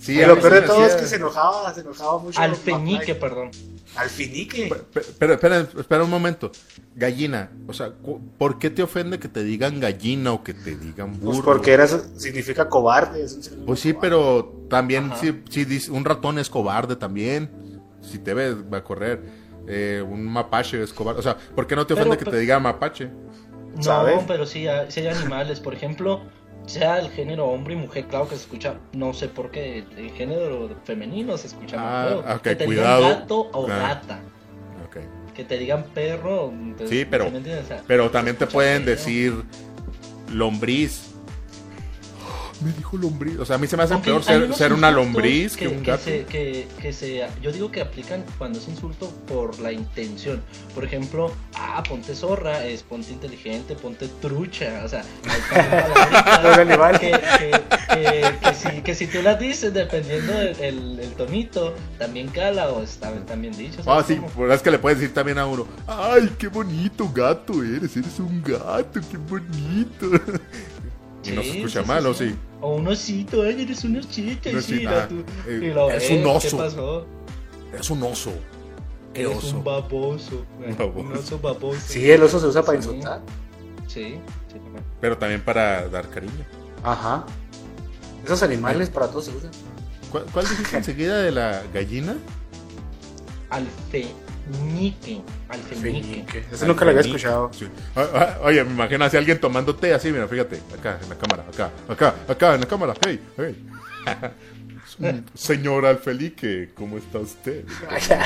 Sí, 0.00 0.20
lo 0.24 0.38
peor 0.40 0.54
de 0.54 0.62
todo 0.62 0.84
es 0.86 0.94
que 0.94 1.06
se 1.06 1.16
enojaba, 1.16 1.72
se 1.74 1.80
enojaba 1.80 2.18
mucho. 2.18 2.40
Alfeñique, 2.40 3.14
McFly. 3.14 3.20
perdón. 3.20 3.50
Alfinique. 3.96 4.68
Pe- 4.92 5.00
Pero 5.18 5.34
espera, 5.34 5.60
espera 5.78 6.04
un 6.04 6.10
momento. 6.10 6.50
Gallina, 6.94 7.50
o 7.66 7.72
sea, 7.72 7.92
¿por 8.38 8.58
qué 8.58 8.70
te 8.70 8.82
ofende 8.82 9.18
que 9.18 9.28
te 9.28 9.42
digan 9.42 9.80
gallina 9.80 10.32
o 10.32 10.42
que 10.44 10.52
te 10.54 10.76
digan 10.76 11.12
burro? 11.18 11.24
Pues 11.32 11.40
porque 11.44 11.72
era, 11.72 11.86
significa 11.88 12.68
cobarde. 12.68 13.22
Es 13.24 13.34
un 13.56 13.64
Pues 13.64 13.80
sí, 13.80 13.92
cobarde. 13.92 14.00
pero 14.08 14.66
también 14.68 15.12
si, 15.20 15.42
si 15.48 15.64
dice- 15.64 15.90
un 15.90 16.04
ratón 16.04 16.38
es 16.38 16.50
cobarde 16.50 16.96
también. 16.96 17.50
Si 18.02 18.18
te 18.18 18.34
ves, 18.34 18.54
va 18.72 18.78
a 18.78 18.84
correr. 18.84 19.22
Eh, 19.68 20.02
un 20.06 20.24
mapache 20.26 20.82
es 20.82 20.92
cobarde. 20.92 21.20
O 21.20 21.22
sea, 21.22 21.36
¿por 21.36 21.66
qué 21.66 21.74
no 21.74 21.86
te 21.86 21.94
ofende 21.94 22.10
Pero- 22.10 22.18
que 22.18 22.24
pero- 22.26 22.36
te 22.36 22.40
diga 22.40 22.60
mapache? 22.60 23.10
No, 23.76 23.82
¿Sabe? 23.82 24.18
pero 24.26 24.46
sí, 24.46 24.66
hay- 24.68 24.90
sí 24.90 25.00
hay 25.00 25.08
animales. 25.08 25.60
Por 25.60 25.74
ejemplo, 25.74 26.22
sea 26.66 26.98
el 26.98 27.10
género 27.10 27.46
hombre 27.46 27.74
y 27.74 27.76
mujer, 27.76 28.06
claro 28.06 28.28
que 28.28 28.34
se 28.36 28.42
escucha, 28.42 28.74
no 28.92 29.12
sé 29.14 29.28
por 29.28 29.50
qué, 29.50 29.84
el 29.96 30.10
género 30.10 30.68
femenino 30.84 31.36
se 31.38 31.46
escucha 31.46 31.76
más 31.76 31.86
Ah, 31.86 32.08
feo. 32.08 32.36
ok, 32.36 32.42
que 32.42 32.56
te 32.56 32.64
cuidado. 32.66 33.02
digan 33.04 33.20
gato 33.20 33.40
o 33.52 33.66
Ah. 33.70 33.78
gata. 33.78 34.18
Ok. 34.86 34.96
Que 35.34 35.44
te 35.44 35.58
digan 35.58 35.84
perro. 35.94 36.50
entonces, 36.50 36.90
Sí, 36.90 37.04
pero- 37.04 37.30
Pero 37.86 38.10
también 38.10 38.36
te 38.36 38.46
pueden 38.46 38.82
feo. 38.84 38.90
decir 38.94 39.32
lombriz. 40.32 41.05
Me 42.62 42.72
dijo 42.72 42.96
lombriz. 42.96 43.38
O 43.38 43.44
sea, 43.44 43.56
a 43.56 43.58
mí 43.58 43.66
se 43.66 43.76
me 43.76 43.82
hace 43.82 43.94
Aunque 43.94 44.10
peor 44.10 44.24
ser, 44.54 44.72
una 44.72 44.90
lombriz 44.90 45.56
que, 45.56 45.68
un 45.68 45.82
gato. 45.82 46.04
se, 46.04 46.24
que, 46.24 46.68
que 46.80 46.92
se, 46.92 47.26
yo 47.42 47.52
digo 47.52 47.70
que 47.70 47.80
aplican 47.80 48.24
cuando 48.38 48.58
es 48.58 48.68
insulto 48.68 49.10
por 49.26 49.58
la 49.60 49.72
intención. 49.72 50.42
Por 50.74 50.84
ejemplo, 50.84 51.32
ah, 51.54 51.82
ponte 51.88 52.14
zorra, 52.14 52.64
es 52.64 52.82
ponte 52.82 53.12
inteligente, 53.12 53.74
ponte 53.74 54.08
trucha. 54.20 54.82
O 54.84 54.88
sea, 54.88 55.04
hay 55.52 56.98
que, 56.98 57.10
que, 57.10 57.60
que, 57.94 58.34
que 58.40 58.54
si, 58.54 58.82
que 58.82 58.94
si 58.94 59.06
tú 59.06 59.22
las 59.22 59.38
dices, 59.38 59.72
dependiendo 59.72 60.32
del 60.32 60.60
el, 60.60 61.00
el 61.00 61.12
tonito, 61.12 61.74
también 61.98 62.28
cala 62.28 62.68
o 62.70 62.82
está 62.82 63.12
también 63.24 63.56
dicho. 63.56 63.80
Ah, 63.80 64.02
¿sabes 64.02 64.06
sí, 64.06 64.20
por 64.34 64.50
es 64.50 64.62
que 64.62 64.70
le 64.70 64.78
puedes 64.78 64.98
decir 64.98 65.14
también 65.14 65.38
a 65.38 65.46
uno, 65.46 65.66
ay, 65.86 66.30
qué 66.38 66.48
bonito 66.48 67.10
gato 67.12 67.62
eres, 67.62 67.96
eres 67.96 68.18
un 68.18 68.42
gato, 68.42 69.00
qué 69.10 69.16
bonito. 69.16 70.10
Y 71.26 71.32
no 71.32 71.42
se 71.42 71.50
Sí, 71.52 71.56
escucha 71.58 71.82
sí, 71.82 71.88
mal, 71.88 72.02
sí, 72.02 72.08
¿o 72.08 72.14
sí. 72.14 72.28
sí? 72.30 72.36
O 72.60 72.74
un 72.76 72.88
osito, 72.88 73.42
ay, 73.42 73.62
eres 73.62 73.84
un 73.84 73.96
osito, 73.96 74.50
y 74.50 74.62
sí, 74.62 74.86
ah, 74.86 75.06
tú- 75.08 75.24
eh, 75.48 75.72
lo 75.74 75.90
es 75.90 76.08
ves, 76.08 76.10
un 76.20 76.26
oso. 76.26 76.56
¿Qué 76.56 76.62
pasó? 76.62 77.06
Es 77.78 77.90
un 77.90 78.02
oso. 78.02 78.32
¿Qué 79.12 79.22
Eres 79.22 79.36
oso? 79.38 79.56
un 79.56 79.64
baboso. 79.64 80.46
Un 80.66 80.76
baboso. 80.76 81.00
Un 81.00 81.12
oso 81.16 81.38
baboso. 81.38 81.80
Sí, 81.86 82.10
el 82.10 82.22
oso 82.22 82.38
se 82.40 82.46
usa 82.46 82.62
para 82.62 82.80
Sí. 82.80 82.88
insultar. 82.88 83.20
Sí, 83.86 84.02
sí. 84.52 84.58
Pero 85.00 85.16
también 85.18 85.42
para 85.42 85.88
dar 85.88 86.08
cariño. 86.10 86.44
Ajá. 86.82 87.24
Esos 88.24 88.42
animales 88.42 88.90
para 88.90 89.08
todos 89.08 89.26
se 89.26 89.30
usan. 89.36 89.50
¿Cuál, 90.10 90.24
cuál 90.32 90.48
dijiste 90.48 90.76
enseguida 90.76 91.18
de 91.18 91.30
la 91.32 91.62
gallina? 91.72 92.16
Alfeñique. 94.46 95.22
Alfeñique. 95.48 96.44
Ese 96.52 96.66
nunca 96.66 96.84
lo 96.84 96.90
había 96.90 97.02
escuchado. 97.02 97.50
Sí. 97.52 97.66
Ah, 97.94 98.06
ah, 98.14 98.38
Oye, 98.42 98.62
me 98.64 98.70
imagino 98.70 99.04
así 99.04 99.16
alguien 99.16 99.40
tomando 99.40 99.74
té 99.74 99.92
así, 99.92 100.12
mira, 100.12 100.28
fíjate, 100.28 100.60
acá 100.78 100.98
en 101.02 101.08
la 101.08 101.16
cámara, 101.16 101.44
acá, 101.52 101.70
acá, 101.88 102.14
acá 102.28 102.54
en 102.54 102.60
la 102.60 102.66
cámara, 102.66 102.94
hey, 103.04 103.20
hey. 103.36 103.66
Señor 105.34 105.84
Alfelique, 105.84 106.70
¿cómo 106.74 106.96
está 106.98 107.18
usted? 107.18 107.64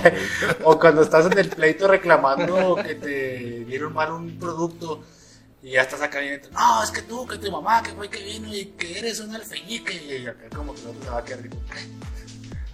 O 0.64 0.78
cuando 0.78 1.02
estás 1.02 1.26
en 1.26 1.38
el 1.38 1.48
pleito 1.48 1.88
reclamando 1.88 2.76
que 2.76 2.94
te 2.94 3.64
dieron 3.64 3.92
mal 3.94 4.12
un 4.12 4.38
producto 4.38 5.02
y 5.62 5.72
ya 5.72 5.82
estás 5.82 6.00
acá 6.02 6.20
viendo, 6.20 6.48
no, 6.50 6.82
es 6.82 6.90
que 6.90 7.02
tú, 7.02 7.26
que 7.26 7.38
tu 7.38 7.50
mamá, 7.50 7.82
que 7.82 7.90
fue 7.92 8.08
que 8.08 8.22
vino 8.22 8.54
y 8.54 8.66
que 8.66 8.98
eres 8.98 9.20
un 9.20 9.34
alfeñique. 9.34 9.94
Y 9.94 10.26
acá 10.26 10.48
como 10.54 10.74
que 10.74 10.82
no 10.82 10.90
te 10.92 11.08
va 11.08 11.18
a 11.18 11.24
quedar 11.24 11.42
rico. 11.42 11.56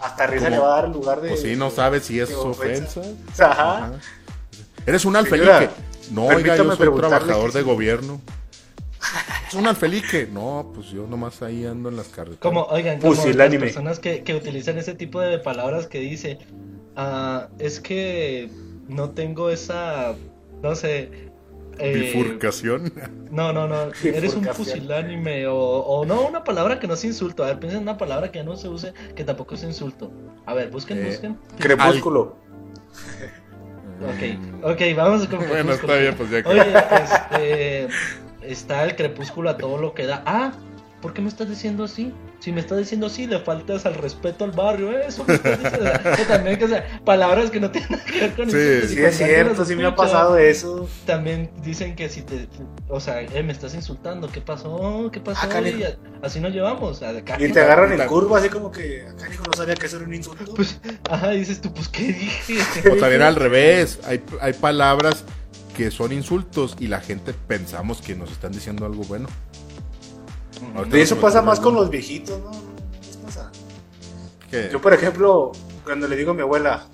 Hasta 0.01 0.27
risa 0.27 0.45
¿Cómo? 0.47 0.57
le 0.57 0.63
va 0.63 0.67
a 0.67 0.77
dar 0.77 0.85
en 0.87 0.93
lugar 0.93 1.21
de. 1.21 1.29
Pues 1.31 1.43
sí, 1.43 1.57
no 1.57 1.71
sabes 1.71 2.05
si 2.05 2.21
es 2.21 2.29
de 2.29 2.35
ofensa. 2.37 3.01
Ajá. 3.39 3.79
Ajá. 3.79 3.93
Eres 4.87 5.05
un 5.05 5.17
alfelique. 5.17 5.71
No, 6.11 6.27
oiga, 6.27 6.57
yo 6.57 6.77
soy 6.77 6.95
trabajador 6.97 7.53
de 7.53 7.61
sí. 7.61 7.65
gobierno. 7.65 8.21
Es 9.49 9.55
un 9.55 9.67
alfelique. 9.67 10.29
No, 10.31 10.71
pues 10.75 10.89
yo 10.89 11.07
nomás 11.07 11.43
ahí 11.43 11.65
ando 11.65 11.89
en 11.89 11.97
las 11.97 12.09
carreteras. 12.09 12.41
Como, 12.41 12.65
oigan, 12.65 13.01
como 13.01 13.15
las 13.15 13.23
Pusilánime. 13.23 13.65
personas 13.67 13.99
que, 13.99 14.23
que 14.23 14.35
utilizan 14.35 14.79
ese 14.79 14.95
tipo 14.95 15.21
de 15.21 15.39
palabras 15.39 15.87
que 15.87 16.01
dice, 16.01 16.39
ah, 16.97 17.49
es 17.59 17.81
que 17.81 18.51
no 18.89 19.11
tengo 19.11 19.51
esa, 19.51 20.15
no 20.63 20.75
sé, 20.75 21.26
eh, 21.79 21.93
Bifurcación. 22.15 22.93
no, 23.31 23.53
no, 23.53 23.67
no, 23.69 23.91
eres 24.05 24.35
un 24.35 24.45
pusilánime 24.47 25.47
o, 25.47 25.57
o 25.57 26.05
no, 26.05 26.23
una 26.27 26.43
palabra 26.45 26.79
que 26.79 26.87
no 26.87 26.95
es 26.95 27.05
insulto, 27.05 27.45
a 27.45 27.49
ver, 27.49 27.59
piensen 27.59 27.79
en 27.79 27.83
una 27.85 27.99
palabra 27.99 28.31
que 28.33 28.43
no 28.43 28.57
se 28.57 28.69
use, 28.69 28.93
que 29.15 29.25
tampoco 29.25 29.55
es 29.55 29.63
insulto. 29.63 30.11
A 30.47 30.55
ver, 30.55 30.71
busquen, 30.71 30.99
Eh, 30.99 31.07
busquen. 31.11 31.37
Crepúsculo. 31.59 32.37
Ok, 34.03 34.73
ok, 34.73 34.81
vamos 34.97 35.27
con 35.27 35.39
Bueno, 35.39 35.55
crepúsculo. 35.77 35.93
está 35.95 35.97
bien, 35.97 36.15
pues 36.17 36.31
ya 36.31 36.43
que. 36.43 36.49
Oye, 36.49 36.75
este, 37.03 37.89
está 38.43 38.85
el 38.85 38.95
crepúsculo 38.95 39.49
a 39.51 39.57
todo 39.57 39.79
lo 39.79 39.95
que 39.95 40.07
da. 40.07 40.23
Ah, 40.27 40.53
¿por 41.01 41.15
qué 41.15 41.23
me 41.23 41.29
estás 41.29 41.49
diciendo 41.49 41.85
así? 41.85 42.13
Si 42.39 42.53
me 42.53 42.61
estás 42.61 42.79
diciendo 42.79 43.07
así, 43.07 43.27
le 43.27 43.41
faltas 43.41 43.87
al 43.87 43.95
respeto 43.95 44.45
al 44.45 44.53
barrio, 44.53 44.93
¿eh? 44.93 45.07
eso 45.09 45.25
me 45.27 45.35
estás 45.35 45.59
diciendo. 45.59 45.91
O 45.91 46.17
sea, 46.17 46.27
también, 46.29 46.59
que, 46.59 46.65
o 46.67 46.69
sea, 46.69 47.01
palabras 47.05 47.51
que 47.51 47.59
no 47.59 47.71
tienen 47.71 47.91
nada 47.93 48.05
que 48.05 48.21
ver 48.21 48.35
con 48.35 48.51
Sí, 48.51 48.57
insultos 48.57 48.91
y 48.93 48.95
Sí, 48.95 49.03
es 49.03 49.17
cierto, 49.17 49.65
sí 49.65 49.75
me 49.75 49.87
ha 49.87 49.97
pasado 49.97 50.37
eso. 50.39 50.89
También 51.07 51.51
dicen 51.65 51.97
que 51.97 52.09
si 52.09 52.23
te, 52.23 52.47
o 52.89 53.01
sea, 53.01 53.23
eh, 53.23 53.43
me 53.43 53.53
estás 53.53 53.75
insultando, 53.75 54.29
¿qué 54.31 54.41
pasó? 54.41 55.11
¿Qué 55.13 55.19
pasó? 55.19 55.41
Ah, 55.43 55.49
canijo. 55.49 55.79
Y 55.79 55.85
a- 55.85 55.97
así 56.23 56.39
nos 56.39 56.53
llevamos. 56.53 57.03
acá. 57.03 57.37
Y 57.41 57.51
te 57.51 57.61
agarran 57.61 57.99
en 58.01 58.07
curva, 58.07 58.39
así 58.39 58.49
como 58.49 58.71
que 58.71 59.07
acá 59.09 59.29
dijo 59.29 59.43
no 59.45 59.53
sabía 59.57 59.75
que 59.75 59.87
eso 59.87 59.97
era 59.97 60.05
un 60.05 60.15
insulto. 60.15 60.55
Pues, 60.55 60.79
ajá, 61.11 61.31
dices 61.31 61.61
tú, 61.61 61.73
pues, 61.73 61.89
¿qué 61.89 62.03
dije? 62.13 62.59
O 62.93 62.97
también 62.97 63.23
al 63.23 63.35
revés. 63.35 63.99
Hay, 64.05 64.23
hay 64.41 64.53
palabras 64.53 65.25
que 65.77 65.91
son 65.91 66.13
insultos 66.13 66.77
y 66.79 66.87
la 66.87 67.01
gente 67.01 67.33
pensamos 67.35 68.01
que 68.03 68.15
nos 68.15 68.31
están 68.31 68.53
diciendo 68.53 68.87
algo 68.87 69.03
bueno. 69.05 69.27
Ahorita 70.75 70.99
Y 70.99 71.01
eso 71.01 71.17
pasa 71.17 71.43
más 71.43 71.61
con 71.61 71.75
los 71.75 71.91
viejitos, 71.91 72.41
¿no? 72.41 72.51
¿Qué 72.51 73.19
pasa? 73.25 73.51
¿Qué? 74.51 74.69
Yo, 74.73 74.81
por 74.81 74.93
ejemplo, 74.95 75.53
cuando 75.85 76.09
le 76.09 76.17
digo 76.17 76.33
a 76.33 76.35
mi 76.35 76.43
abuela, 76.43 76.87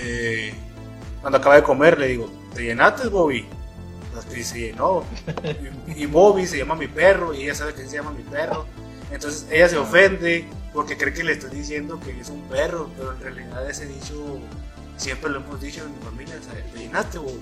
eh, 0.00 0.54
cuando 1.20 1.38
acaba 1.38 1.56
de 1.56 1.62
comer, 1.62 1.98
le 1.98 2.08
digo, 2.08 2.30
¿te 2.54 2.62
llenaste, 2.62 3.08
Bobby? 3.08 3.46
Y 4.36 4.42
se 4.42 4.60
llenó. 4.60 5.02
Y, 5.88 6.02
y 6.02 6.06
Bobby 6.06 6.46
se 6.46 6.58
llama 6.58 6.74
mi 6.74 6.86
perro, 6.86 7.34
y 7.34 7.42
ella 7.42 7.54
sabe 7.54 7.74
que 7.74 7.86
se 7.86 7.96
llama 7.96 8.12
mi 8.12 8.22
perro. 8.22 8.66
Entonces 9.10 9.46
ella 9.50 9.68
se 9.68 9.76
ofende 9.76 10.46
porque 10.72 10.96
cree 10.96 11.12
que 11.12 11.24
le 11.24 11.32
estoy 11.32 11.50
diciendo 11.50 11.98
que 12.00 12.18
es 12.20 12.28
un 12.28 12.42
perro, 12.42 12.88
pero 12.96 13.12
en 13.12 13.20
realidad 13.20 13.68
ese 13.68 13.86
dicho 13.86 14.38
siempre 14.96 15.30
lo 15.30 15.40
hemos 15.40 15.60
dicho 15.60 15.82
en 15.82 15.92
mi 15.92 15.98
familia, 16.04 16.34
¿te 16.72 16.78
llenaste, 16.78 17.18
Bobby? 17.18 17.40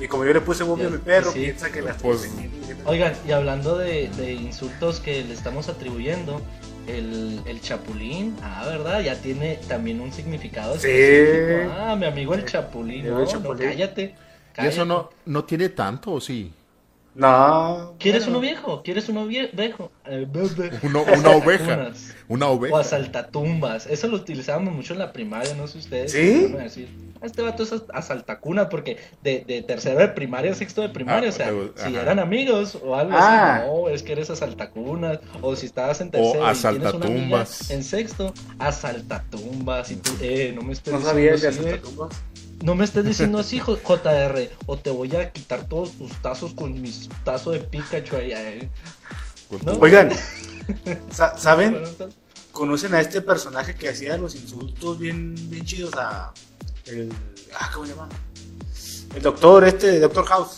Y 0.00 0.08
como 0.08 0.24
yo 0.24 0.32
le 0.32 0.40
puse 0.40 0.62
Bobby 0.62 0.84
a 0.84 0.90
mi 0.90 0.98
perro, 0.98 1.32
Sí. 1.32 1.40
piensa 1.40 1.70
que 1.72 1.80
la 1.82 1.92
estoy 1.92 2.10
Pues- 2.16 2.30
Oigan, 2.84 3.14
y 3.26 3.32
hablando 3.32 3.76
de, 3.78 4.08
de 4.10 4.34
insultos 4.34 5.00
que 5.00 5.24
le 5.24 5.32
estamos 5.34 5.68
atribuyendo, 5.68 6.40
El, 6.86 7.40
el 7.46 7.60
chapulín, 7.60 8.36
ah, 8.44 8.64
¿verdad? 8.66 9.00
Ya 9.00 9.16
tiene 9.20 9.58
también 9.66 10.00
un 10.00 10.12
significado. 10.12 10.78
Sí. 10.78 10.86
específico. 10.88 11.72
Ah, 11.76 11.96
mi 11.96 12.06
amigo 12.06 12.32
el 12.34 12.44
chapulín. 12.44 13.06
El 13.06 13.10
No, 13.10 13.18
no, 13.18 13.26
chapulín. 13.26 13.68
cállate. 13.70 14.02
¿Y 14.04 14.54
cállate. 14.54 14.72
eso 14.72 14.84
no, 14.84 15.10
no 15.24 15.42
tiene 15.42 15.68
tanto 15.70 16.12
o 16.12 16.20
sí? 16.20 16.52
No. 17.16 17.96
¿Quieres 17.98 18.24
bueno. 18.24 18.38
uno 18.38 18.46
viejo? 18.46 18.82
¿Quieres 18.82 19.08
uno 19.08 19.26
vie- 19.26 19.50
viejo? 19.52 19.90
Eh, 20.04 20.26
Uno- 20.82 21.02
una 21.02 21.30
oveja. 21.36 21.92
Una 22.28 22.46
O 22.48 22.56
oveja. 22.56 22.78
asaltatumbas. 22.78 23.86
Eso 23.86 24.08
lo 24.08 24.16
utilizábamos 24.16 24.74
mucho 24.74 24.92
en 24.92 24.98
la 24.98 25.12
primaria, 25.12 25.54
no 25.54 25.66
sé 25.66 25.78
ustedes. 25.78 26.12
¿Sí? 26.12 26.48
Van 26.52 26.60
a 26.60 26.64
decir, 26.64 26.88
este 27.22 27.40
vato 27.40 27.62
es 27.62 27.72
asaltacuna 27.94 28.68
porque 28.68 28.98
de, 29.22 29.44
de 29.46 29.62
tercero 29.62 29.98
de 29.98 30.08
primaria 30.08 30.52
a 30.52 30.54
sexto 30.54 30.82
de 30.82 30.90
primaria, 30.90 31.28
Ah, 31.30 31.32
o 31.32 31.36
sea, 31.36 31.46
te- 31.50 31.88
si 31.90 31.96
eran 31.96 32.18
amigos 32.18 32.78
o 32.84 32.94
algo 32.94 33.12
Ah. 33.16 33.56
así, 33.56 33.66
no, 33.66 33.88
es 33.88 34.02
que 34.02 34.12
eres 34.12 34.28
asaltacunas. 34.28 35.18
O 35.40 35.56
si 35.56 35.66
estabas 35.66 36.00
en 36.02 36.10
tercero 36.10 36.34
y 36.52 36.54
tienes 36.54 36.64
una 36.64 37.06
amiga 37.06 37.40
asaltatumbas. 37.40 37.70
en 37.70 37.82
sexto, 37.82 38.34
asaltatumbas. 38.58 39.90
Y 39.90 39.96
tú, 39.96 40.10
eh, 40.20 40.52
no 40.54 40.62
me 40.62 40.72
estés 40.74 40.92
No 40.92 41.00
sabía 41.00 41.30
de 41.34 41.36
así, 41.36 41.46
eh. 41.46 41.48
asaltatumbas. 41.68 42.16
No 42.66 42.74
me 42.74 42.84
estés 42.84 43.04
diciendo 43.04 43.38
así, 43.38 43.60
JR, 43.60 44.50
o 44.66 44.76
te 44.76 44.90
voy 44.90 45.14
a 45.14 45.30
quitar 45.30 45.68
todos 45.68 45.92
tus 45.92 46.10
tazos 46.20 46.52
con 46.52 46.82
mis 46.82 47.08
tazos 47.22 47.52
de 47.52 47.60
Pikachu 47.60 48.16
ahí. 48.16 48.32
eh. 48.32 48.68
No. 49.64 49.74
Oigan, 49.74 50.10
sa- 51.12 51.38
¿saben? 51.38 51.78
¿Conocen 52.50 52.92
a 52.94 53.00
este 53.00 53.20
personaje 53.20 53.76
que 53.76 53.88
hacía 53.88 54.16
los 54.18 54.34
insultos 54.34 54.98
bien, 54.98 55.36
bien 55.48 55.64
chidos 55.64 55.94
a. 55.96 56.32
El, 56.86 57.12
ah, 57.54 57.70
¿Cómo 57.72 57.86
se 57.86 57.92
llama? 57.94 58.08
El 59.14 59.22
doctor, 59.22 59.62
este, 59.64 60.00
Doctor 60.00 60.24
House. 60.26 60.56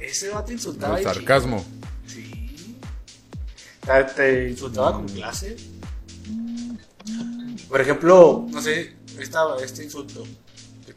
Ese 0.00 0.30
vato 0.30 0.50
insultaba. 0.50 0.98
El 0.98 1.04
sarcasmo. 1.04 1.64
chido. 2.08 2.20
Sí. 2.26 2.76
Te, 3.86 4.04
te 4.16 4.50
insultaba 4.50 4.92
con 4.94 5.06
clase. 5.06 5.56
Por 7.68 7.80
ejemplo, 7.80 8.44
no 8.50 8.60
sé, 8.60 8.96
esta, 9.20 9.40
este 9.62 9.84
insulto 9.84 10.24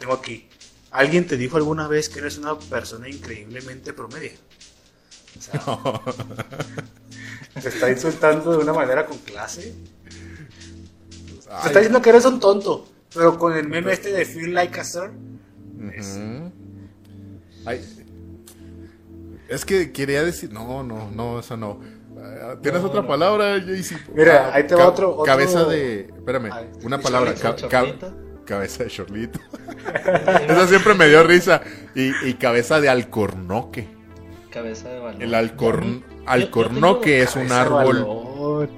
tengo 0.01 0.13
aquí. 0.13 0.47
¿Alguien 0.91 1.25
te 1.25 1.37
dijo 1.37 1.55
alguna 1.57 1.87
vez 1.87 2.09
que 2.09 2.19
eres 2.19 2.37
una 2.37 2.57
persona 2.59 3.07
increíblemente 3.07 3.93
promedio? 3.93 4.31
O 5.37 5.41
sea, 5.41 5.61
te 7.61 7.69
está 7.69 7.89
insultando 7.89 8.51
de 8.51 8.57
una 8.57 8.73
manera 8.73 9.05
con 9.05 9.17
clase. 9.19 9.73
Te 11.29 11.67
está 11.67 11.79
diciendo 11.79 12.01
que 12.01 12.09
eres 12.09 12.25
un 12.25 12.39
tonto. 12.39 12.87
Pero 13.13 13.37
con 13.37 13.55
el 13.55 13.67
meme 13.67 13.93
este 13.93 14.11
de 14.11 14.25
Feel 14.25 14.53
Like 14.53 14.79
a 14.79 14.83
Sir. 14.83 15.11
Ay, 17.65 17.81
Es 19.49 19.65
que 19.65 19.91
quería 19.91 20.23
decir. 20.23 20.51
No, 20.51 20.83
no, 20.83 21.09
no, 21.11 21.39
eso 21.39 21.57
no. 21.57 21.79
Ah, 22.17 22.55
¿Tienes 22.61 22.81
No, 22.81 22.87
otra 22.89 23.01
no. 23.01 23.07
palabra, 23.07 23.59
Jaycee? 23.61 23.97
Mira, 24.13 24.47
Ah, 24.47 24.51
ahí 24.55 24.67
te 24.67 24.75
va 24.75 24.87
otro- 24.87 25.11
otro- 25.13 25.23
Cabeza 25.23 25.63
de. 25.65 26.01
Espérame, 26.01 26.49
Ay, 26.51 26.69
una 26.83 26.99
palabra. 26.99 27.33
ca-. 27.33 27.55
cabeza 28.51 28.83
de 28.83 28.89
chorlito. 28.89 29.39
Eso 30.49 30.67
siempre 30.67 30.93
me 30.93 31.07
dio 31.07 31.23
risa. 31.23 31.61
Y, 31.95 32.11
y 32.27 32.33
cabeza 32.35 32.79
de 32.81 32.89
alcornoque. 32.89 33.87
Cabeza 34.51 34.89
de 34.89 34.99
balón. 34.99 35.21
El 35.21 35.33
alcorn- 35.33 36.01
Yo- 36.01 36.07
yo- 36.09 36.23
yo 36.23 36.27
alcornoque 36.27 37.21
es 37.21 37.35
un 37.35 37.51
árbol. 37.51 38.69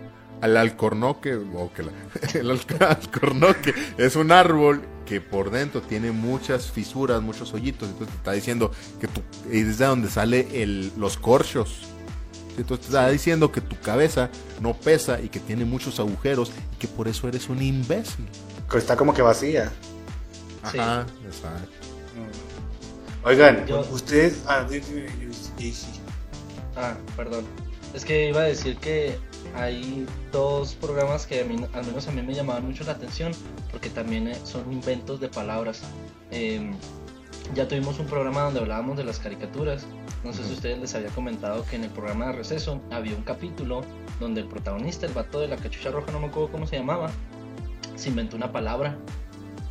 Al 0.42 0.58
alcornoque, 0.58 1.36
o 1.36 1.72
que 1.74 1.84
la- 1.84 1.92
el 2.40 2.50
alc- 2.52 2.82
alcornoque 2.82 3.74
es 3.98 4.16
un 4.16 4.32
árbol 4.32 4.82
que 5.06 5.20
por 5.22 5.52
dentro 5.52 5.82
tiene 5.82 6.12
muchas 6.12 6.70
fisuras, 6.72 7.22
muchos 7.22 7.54
hoyitos. 7.54 7.90
Entonces 7.90 8.10
te 8.14 8.18
está 8.18 8.32
diciendo 8.34 8.72
que 9.00 9.08
tu, 9.08 9.22
es 9.52 9.78
de 9.78 9.86
donde 9.86 10.10
sale 10.10 10.62
el, 10.64 10.92
los 10.98 11.18
corchos. 11.18 11.88
Entonces 12.58 12.86
te 12.88 12.92
está 12.92 13.10
diciendo 13.10 13.52
que 13.52 13.62
tu 13.62 13.78
cabeza 13.80 14.30
no 14.62 14.74
pesa 14.76 15.20
y 15.22 15.30
que 15.30 15.40
tiene 15.40 15.66
muchos 15.66 16.00
agujeros 16.00 16.52
y 16.74 16.78
que 16.78 16.88
por 16.88 17.08
eso 17.08 17.28
eres 17.28 17.50
un 17.50 17.62
imbécil. 17.64 18.26
Que 18.74 18.80
está 18.80 18.98
como 18.98 19.14
que 19.14 19.22
vacía. 19.22 19.72
Sí. 20.72 20.80
Ajá, 20.80 21.06
exacto. 21.26 21.70
Oigan, 23.24 23.68
Yo- 23.68 23.82
ustedes. 23.92 24.42
Ah. 24.48 24.66
Ah, 26.76 26.96
perdón. 27.16 27.46
Es 27.94 28.04
que 28.04 28.30
iba 28.30 28.42
a 28.42 28.46
decir 28.46 28.78
que 28.78 29.20
hay 29.56 30.08
dos 30.32 30.74
programas 30.74 31.28
que 31.28 31.42
a 31.42 31.46
mí, 31.46 31.64
al 31.72 31.86
menos 31.86 32.08
a 32.08 32.12
mí 32.12 32.24
me 32.24 32.34
llamaban 32.34 32.66
mucho 32.66 32.84
la 32.84 32.94
atención 32.94 33.32
porque 33.70 33.92
también 33.92 34.28
eh, 34.28 34.38
son 34.44 34.74
inventos 34.74 35.20
de 35.20 35.30
palabras. 35.30 35.84
Eh, 36.32 36.72
ya 37.54 37.68
tuvimos 37.68 38.00
un 38.00 38.08
programa 38.08 38.42
donde 38.42 38.60
hablábamos 38.60 38.98
de 38.98 39.04
las 39.04 39.20
caricaturas. 39.20 39.86
No 40.24 40.34
sé 40.34 40.44
si 40.46 40.54
ustedes 40.54 40.80
les 40.80 40.96
había 40.96 41.10
comentado 41.10 41.64
que 41.66 41.76
en 41.76 41.84
el 41.84 41.92
programa 41.92 42.26
de 42.28 42.32
receso 42.32 42.82
había 42.90 43.16
un 43.16 43.22
capítulo 43.22 43.84
donde 44.20 44.42
el 44.42 44.48
protagonista, 44.48 45.06
el 45.06 45.14
vato 45.14 45.40
de 45.40 45.48
la 45.48 45.58
cachucha 45.58 45.92
roja, 45.92 46.12
no 46.12 46.20
me 46.20 46.28
acuerdo 46.28 46.52
cómo 46.52 46.66
se 46.66 46.78
llamaba, 46.78 47.12
se 47.96 48.10
inventó 48.10 48.36
una 48.36 48.52
palabra. 48.52 48.98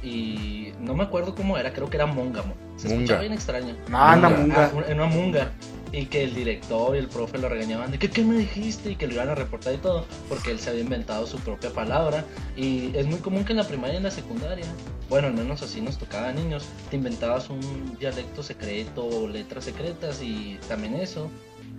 Y 0.02 0.72
no 0.80 0.94
me 0.94 1.04
acuerdo 1.04 1.34
cómo 1.34 1.56
era, 1.58 1.72
creo 1.72 1.88
que 1.88 1.96
era 1.96 2.06
mongamo. 2.06 2.54
Se 2.76 2.88
Munga. 2.88 2.96
escuchaba 3.02 3.20
bien 3.20 3.32
extraño. 3.32 3.76
Ah, 3.92 4.16
una 4.18 4.28
Munga. 4.30 4.70
munga. 4.72 4.72
Ah, 4.88 4.92
una 4.92 5.06
munga. 5.06 5.50
Y 5.92 6.06
que 6.06 6.24
el 6.24 6.34
director 6.34 6.96
y 6.96 6.98
el 6.98 7.06
profe 7.08 7.36
lo 7.38 7.48
regañaban 7.50 7.90
de 7.90 7.98
que 7.98 8.08
qué 8.10 8.24
me 8.24 8.34
dijiste 8.36 8.90
y 8.92 8.96
que 8.96 9.06
lo 9.06 9.12
iban 9.12 9.28
a 9.28 9.34
reportar 9.34 9.74
y 9.74 9.76
todo, 9.76 10.06
porque 10.28 10.50
él 10.50 10.58
se 10.58 10.70
había 10.70 10.80
inventado 10.82 11.26
su 11.26 11.38
propia 11.38 11.70
palabra. 11.70 12.24
Y 12.56 12.96
es 12.96 13.06
muy 13.06 13.18
común 13.18 13.44
que 13.44 13.52
en 13.52 13.58
la 13.58 13.64
primaria 13.68 13.94
y 13.94 13.96
en 13.98 14.02
la 14.04 14.10
secundaria, 14.10 14.64
bueno, 15.10 15.28
al 15.28 15.34
menos 15.34 15.62
así 15.62 15.82
nos 15.82 15.98
tocaba 15.98 16.30
a 16.30 16.32
niños, 16.32 16.64
te 16.90 16.96
inventabas 16.96 17.50
un 17.50 17.96
dialecto 18.00 18.42
secreto 18.42 19.04
o 19.06 19.28
letras 19.28 19.64
secretas 19.64 20.22
y 20.22 20.58
también 20.66 20.94
eso 20.94 21.30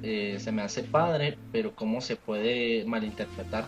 eh, 0.04 0.38
se 0.40 0.52
me 0.52 0.62
hace 0.62 0.84
padre, 0.84 1.38
pero 1.52 1.76
cómo 1.76 2.00
se 2.00 2.16
puede 2.16 2.86
malinterpretar. 2.86 3.66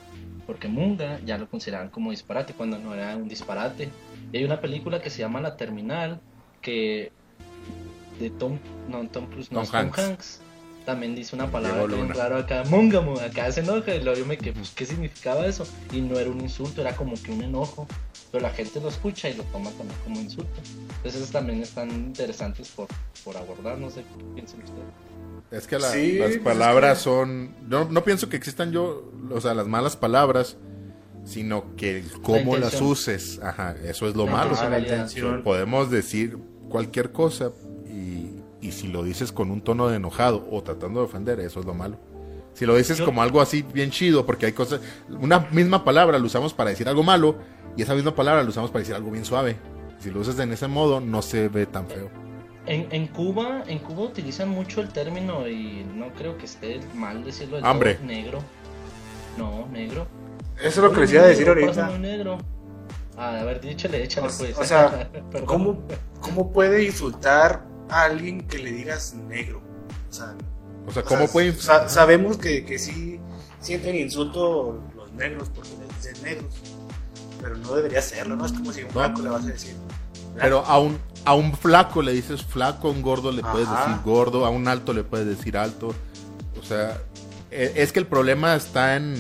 Porque 0.48 0.68
Munga 0.68 1.20
ya 1.26 1.38
lo 1.38 1.50
consideraban 1.50 1.90
como 1.90 2.12
disparate 2.12 2.54
cuando 2.54 2.78
no 2.78 2.94
era 2.94 3.16
un 3.18 3.28
disparate. 3.28 3.90
Y 4.32 4.38
hay 4.38 4.44
una 4.44 4.62
película 4.62 5.02
que 5.02 5.10
se 5.10 5.20
llama 5.20 5.42
La 5.42 5.58
Terminal, 5.58 6.20
que 6.62 7.12
de 8.20 8.30
Tom, 8.30 8.60
no, 8.90 9.08
Tom 9.10 9.28
Cruise, 9.28 9.52
no, 9.52 9.60
Tom 9.60 9.64
es 9.64 9.72
Tom 9.72 9.80
Hanks. 9.82 10.00
Hanks. 10.00 10.42
También 10.86 11.16
dice 11.16 11.36
una 11.36 11.50
palabra 11.50 11.88
que 11.88 12.14
raro 12.14 12.38
acá, 12.38 12.64
Mungamo, 12.70 13.20
acá 13.20 13.52
se 13.52 13.62
enoja 13.62 13.96
y 13.96 14.04
luego 14.04 14.20
yo 14.20 14.26
me 14.28 14.38
quedé, 14.38 14.54
pues, 14.54 14.70
¿qué 14.70 14.86
significaba 14.86 15.48
eso? 15.48 15.66
Y 15.92 16.00
no 16.00 16.20
era 16.20 16.30
un 16.30 16.40
insulto, 16.40 16.82
era 16.82 16.96
como 16.96 17.16
que 17.16 17.32
un 17.32 17.42
enojo, 17.42 17.88
pero 18.32 18.44
la 18.44 18.52
gente 18.52 18.80
lo 18.80 18.90
escucha 18.90 19.28
y 19.28 19.34
lo 19.34 19.42
toma 19.46 19.72
también 19.72 19.98
como 20.04 20.20
insulto. 20.20 20.52
Entonces 20.98 21.16
esos 21.22 21.32
también 21.32 21.64
están 21.64 21.90
interesantes 21.90 22.70
por, 22.70 22.88
por 23.24 23.36
abordar, 23.36 23.80
no 23.80 23.90
sé 23.90 24.02
qué 24.04 24.24
piensan 24.36 24.60
ustedes. 24.62 24.86
Es 25.50 25.66
que 25.68 25.80
la- 25.80 25.90
Sí, 25.92 26.14
las 26.20 26.28
pues 26.28 26.36
es 26.38 26.44
palabras 26.44 26.98
que- 27.00 27.04
son. 27.04 27.56
No, 27.68 27.86
no 27.86 28.04
pienso 28.04 28.30
que 28.30 28.38
existan 28.38 28.72
yo, 28.72 29.12
o 29.32 29.42
sea, 29.42 29.54
las 29.54 29.68
malas 29.68 29.96
palabras, 29.96 30.58
sino 31.24 31.76
que 31.76 32.00
el 32.00 32.12
cómo 32.22 32.58
las 32.58 32.80
uses. 32.82 33.40
Ajá, 33.44 33.76
eso 33.84 34.08
es 34.08 34.16
lo 34.16 34.26
La 34.26 34.32
malo. 34.32 34.44
La 34.52 34.80
intencionalidad. 34.80 34.94
intención. 34.94 35.44
Podemos 35.44 35.90
decir 35.92 36.38
cualquier 36.70 37.12
cosa 37.12 37.52
y, 37.88 38.32
y 38.62 38.72
si 38.72 38.88
lo 38.88 39.04
dices 39.04 39.32
con 39.32 39.52
un 39.52 39.62
tono 39.62 39.88
de 39.88 39.98
enojado 39.98 40.48
o 40.52 40.62
tratando 40.64 41.00
de 41.00 41.06
ofender, 41.06 41.40
eso 41.40 41.60
es 41.60 41.66
lo 41.66 41.74
malo. 41.74 41.98
Si 42.54 42.66
lo 42.66 42.76
dices 42.76 43.00
Yo- 43.00 43.06
como 43.06 43.22
algo 43.22 43.42
así 43.42 43.64
bien 43.64 43.92
chido, 43.92 44.26
porque 44.26 44.46
hay 44.46 44.54
cosas, 44.54 44.80
una 45.10 45.40
misma 45.52 45.84
palabra 45.84 46.18
la 46.20 46.26
usamos 46.26 46.54
para 46.54 46.70
decir 46.70 46.88
algo 46.88 47.04
malo 47.04 47.36
y 47.76 47.82
esa 47.82 47.94
misma 47.96 48.16
palabra 48.16 48.44
la 48.44 48.50
usamos 48.50 48.72
para 48.72 48.80
decir 48.80 48.96
algo 48.96 49.12
bien 49.12 49.26
suave. 49.26 49.58
Si 50.00 50.10
lo 50.12 50.20
usas 50.22 50.40
en 50.40 50.54
ese 50.54 50.68
modo, 50.68 51.00
no 51.02 51.22
se 51.22 51.50
ve 51.50 51.66
tan 51.66 51.88
feo. 51.88 52.10
En, 52.68 52.88
en 52.92 53.08
Cuba, 53.08 53.64
en 53.68 53.80
Cuba 53.80 54.04
utilizan 54.04 54.50
mucho 54.50 54.82
el 54.82 54.90
término 54.90 55.48
y 55.48 55.86
no 55.96 56.08
creo 56.14 56.38
que 56.38 56.46
esté 56.46 56.80
mal 56.96 57.24
decirlo 57.24 57.60
todo, 57.60 57.74
negro. 58.06 58.40
No, 59.38 59.68
negro. 59.68 60.08
Eso 60.58 60.68
es 60.68 60.78
lo 60.78 60.92
que 60.94 61.02
les 61.02 61.12
iba 61.14 61.24
a 61.24 61.28
decir 61.28 61.46
Negro, 61.48 61.62
ahorita. 61.66 61.90
un 61.92 62.02
negro. 62.02 62.38
Ah, 63.18 63.40
a 63.40 63.44
ver, 63.44 63.62
díchale, 63.62 64.04
échale 64.04 64.28
O, 64.28 64.32
pues. 64.38 64.58
o 64.58 64.64
sea. 64.64 65.10
¿cómo, 65.46 65.84
¿cómo 66.22 66.52
puede 66.52 66.84
insultar 66.84 67.66
a 67.90 68.04
alguien 68.04 68.48
que 68.48 68.58
le 68.60 68.72
digas 68.72 69.14
negro? 69.14 69.62
O 70.10 70.14
sea, 70.14 70.34
O 70.88 70.92
sea, 70.92 71.02
o 71.02 71.06
¿cómo 71.06 71.22
sea, 71.22 71.30
puede 71.34 71.54
sa- 71.54 71.90
sabemos 71.90 72.38
que, 72.38 72.66
que 72.66 72.80
sí 72.80 73.20
sienten 73.60 73.96
insulto 73.96 74.82
los 74.96 75.12
negros 75.14 75.50
porque 75.54 75.70
les 75.80 75.96
dicen 75.98 76.24
negros. 76.24 76.54
Pero 77.42 77.58
no 77.58 77.74
debería 77.76 78.02
serlo, 78.02 78.36
¿no? 78.36 78.46
Es 78.46 78.54
como 78.54 78.72
si 78.72 78.82
a 78.82 78.86
un 78.86 78.94
No. 78.94 79.00
blanco 79.00 79.22
le 79.22 79.30
vas 79.30 79.44
a 79.44 79.48
decir. 79.48 79.76
Pero 80.40 80.60
a 80.66 80.80
un, 80.80 80.98
a 81.26 81.34
un 81.36 81.54
flaco 81.54 82.02
le 82.02 82.12
dices 82.14 82.44
flaco, 82.44 82.88
a 82.88 82.92
un 82.92 83.02
gordo 83.02 83.32
le 83.32 83.42
puedes 83.42 83.68
Ajá. 83.68 83.88
decir 83.88 84.02
gordo, 84.04 84.46
a 84.46 84.50
un 84.50 84.68
alto 84.68 84.94
le 84.94 85.04
puedes 85.04 85.26
decir 85.28 85.58
alto. 85.58 85.94
O 86.60 86.64
sea, 86.64 86.98
es 87.76 87.92
que 87.92 88.00
el 88.00 88.08
problema 88.08 88.56
está 88.56 88.96
en 88.96 89.16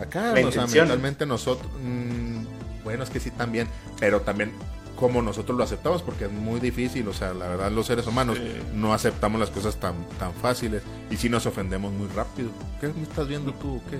acá, 0.00 0.34
o 0.44 0.52
sea, 0.52 0.66
mentalmente 0.66 1.26
nosotros, 1.26 1.70
mm, 1.82 2.44
bueno, 2.84 3.02
es 3.04 3.10
que 3.10 3.20
sí 3.20 3.30
también, 3.30 3.68
pero 3.98 4.20
también 4.20 4.52
como 4.96 5.20
nosotros 5.20 5.56
lo 5.58 5.64
aceptamos, 5.64 6.02
porque 6.02 6.24
es 6.24 6.32
muy 6.32 6.58
difícil, 6.58 7.06
o 7.08 7.12
sea, 7.12 7.34
la 7.34 7.48
verdad 7.48 7.70
los 7.70 7.86
seres 7.86 8.06
humanos 8.06 8.38
Sí. 8.38 8.50
no 8.74 8.94
aceptamos 8.94 9.38
las 9.38 9.50
cosas 9.50 9.76
tan, 9.76 9.94
tan 10.18 10.32
fáciles 10.34 10.82
y 11.10 11.16
si 11.16 11.28
nos 11.28 11.44
ofendemos 11.46 11.92
muy 11.92 12.08
rápido. 12.08 12.48
¿Qué 12.80 12.88
me 12.88 13.02
estás 13.02 13.28
viendo 13.28 13.52
tú? 13.54 13.80
¿Qué? 13.90 13.98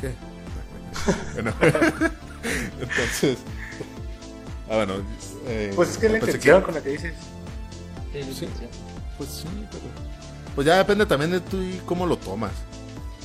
¿Qué? 0.00 0.14
Bueno, 1.34 1.52
entonces, 2.80 3.38
ah, 4.70 4.76
bueno, 4.76 4.94
eh, 5.46 5.72
Pues 5.74 5.90
es 5.90 5.98
que 5.98 6.06
es 6.06 6.12
la 6.12 6.18
intención 6.18 6.62
con 6.62 6.74
la 6.74 6.82
que 6.82 6.90
dices. 6.90 7.14
Sí, 8.12 8.34
Sí. 8.38 8.48
Pues 9.16 9.30
sí, 9.30 9.46
pero. 9.70 9.84
Pues 10.54 10.66
ya 10.66 10.76
depende 10.76 11.06
también 11.06 11.30
de 11.30 11.40
tú 11.40 11.62
y 11.62 11.80
cómo 11.86 12.06
lo 12.06 12.16
tomas. 12.18 12.52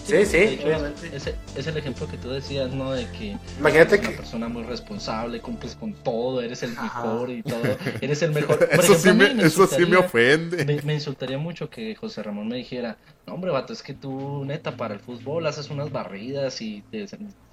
Sí, 0.07 0.25
sí, 0.25 0.37
De 0.37 0.53
hecho, 0.53 0.67
obviamente. 0.67 1.11
Ese 1.15 1.35
es 1.55 1.67
el 1.67 1.77
ejemplo 1.77 2.07
que 2.07 2.17
tú 2.17 2.29
decías, 2.29 2.71
¿no? 2.71 2.93
De 2.93 3.05
que 3.11 3.37
Imagínate 3.59 3.95
eres 3.95 4.01
que- 4.01 4.07
una 4.13 4.17
persona 4.17 4.47
muy 4.47 4.63
responsable, 4.63 5.41
cumples 5.41 5.75
con 5.75 5.93
todo, 5.93 6.41
eres 6.41 6.63
el 6.63 6.71
Ajá. 6.77 7.03
mejor 7.03 7.29
y 7.29 7.43
todo, 7.43 7.61
eres 8.01 8.21
el 8.21 8.31
mejor. 8.31 8.57
Por 8.69 8.79
Eso 8.83 8.95
sí, 8.95 9.09
ejemplo, 9.09 9.35
me, 9.35 9.43
eso 9.43 9.67
sí 9.67 9.85
me 9.85 9.97
ofende. 9.97 10.65
Me, 10.65 10.81
me 10.81 10.93
insultaría 10.93 11.37
mucho 11.37 11.69
que 11.69 11.93
José 11.95 12.23
Ramón 12.23 12.47
me 12.47 12.55
dijera, 12.57 12.97
no 13.25 13.33
hombre, 13.33 13.51
vato, 13.51 13.73
es 13.73 13.83
que 13.83 13.93
tú 13.93 14.43
neta 14.45 14.77
para 14.77 14.93
el 14.93 14.99
fútbol 14.99 15.45
haces 15.47 15.69
unas 15.69 15.91
barridas 15.91 16.61
y 16.61 16.81
te- 16.89 17.05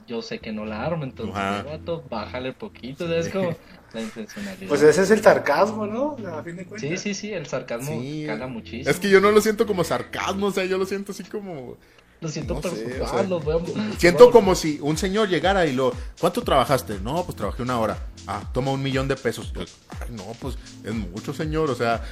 yo 0.06 0.20
sé 0.22 0.38
que 0.38 0.52
no 0.52 0.66
la 0.66 0.84
armo, 0.84 1.02
entonces, 1.04 1.34
Ajá. 1.36 1.62
vato, 1.62 2.04
bájale 2.10 2.52
poquito, 2.52 3.06
¿sabes? 3.08 3.30
Como 3.30 3.56
la 3.94 4.00
intencionalidad. 4.02 4.68
Pues 4.68 4.82
ese 4.82 5.02
es 5.02 5.10
el 5.10 5.22
sarcasmo, 5.22 5.86
¿no? 5.86 6.16
A 6.28 6.42
fin 6.42 6.56
de 6.56 6.66
cuentas. 6.66 6.90
Sí, 6.90 6.96
sí, 6.98 7.14
sí, 7.14 7.32
el 7.32 7.46
sarcasmo 7.46 8.00
Sí. 8.00 8.24
cala 8.26 8.46
muchísimo. 8.46 8.90
Es 8.90 8.98
que 9.00 9.08
yo 9.08 9.20
no 9.20 9.30
lo 9.30 9.40
siento 9.40 9.66
como 9.66 9.82
sarcasmo, 9.82 10.46
o 10.46 10.50
sea, 10.52 10.64
yo 10.66 10.78
lo 10.78 10.84
siento 10.86 11.12
así 11.12 11.24
como... 11.24 11.76
Lo 12.24 12.30
siento 12.30 12.54
no 12.54 12.62
sé, 12.62 12.68
personal, 12.70 13.02
o 13.02 13.08
sea, 13.08 13.22
lo 13.22 13.40
voy 13.40 13.54
a- 13.94 13.98
Siento 13.98 14.30
como 14.30 14.54
si 14.54 14.78
un 14.82 14.96
señor 14.96 15.28
llegara 15.28 15.66
y 15.66 15.72
lo... 15.72 15.92
¿Cuánto 16.20 16.42
trabajaste? 16.42 16.98
No, 17.00 17.24
pues 17.24 17.36
trabajé 17.36 17.62
una 17.62 17.78
hora. 17.78 17.98
Ah, 18.26 18.42
toma 18.54 18.70
un 18.70 18.82
millón 18.82 19.06
de 19.06 19.16
pesos. 19.16 19.52
Yo, 19.52 19.60
Ay, 20.00 20.08
no, 20.10 20.24
pues 20.40 20.56
es 20.82 20.94
mucho, 20.94 21.34
señor. 21.34 21.70
O 21.70 21.74
sea, 21.74 22.02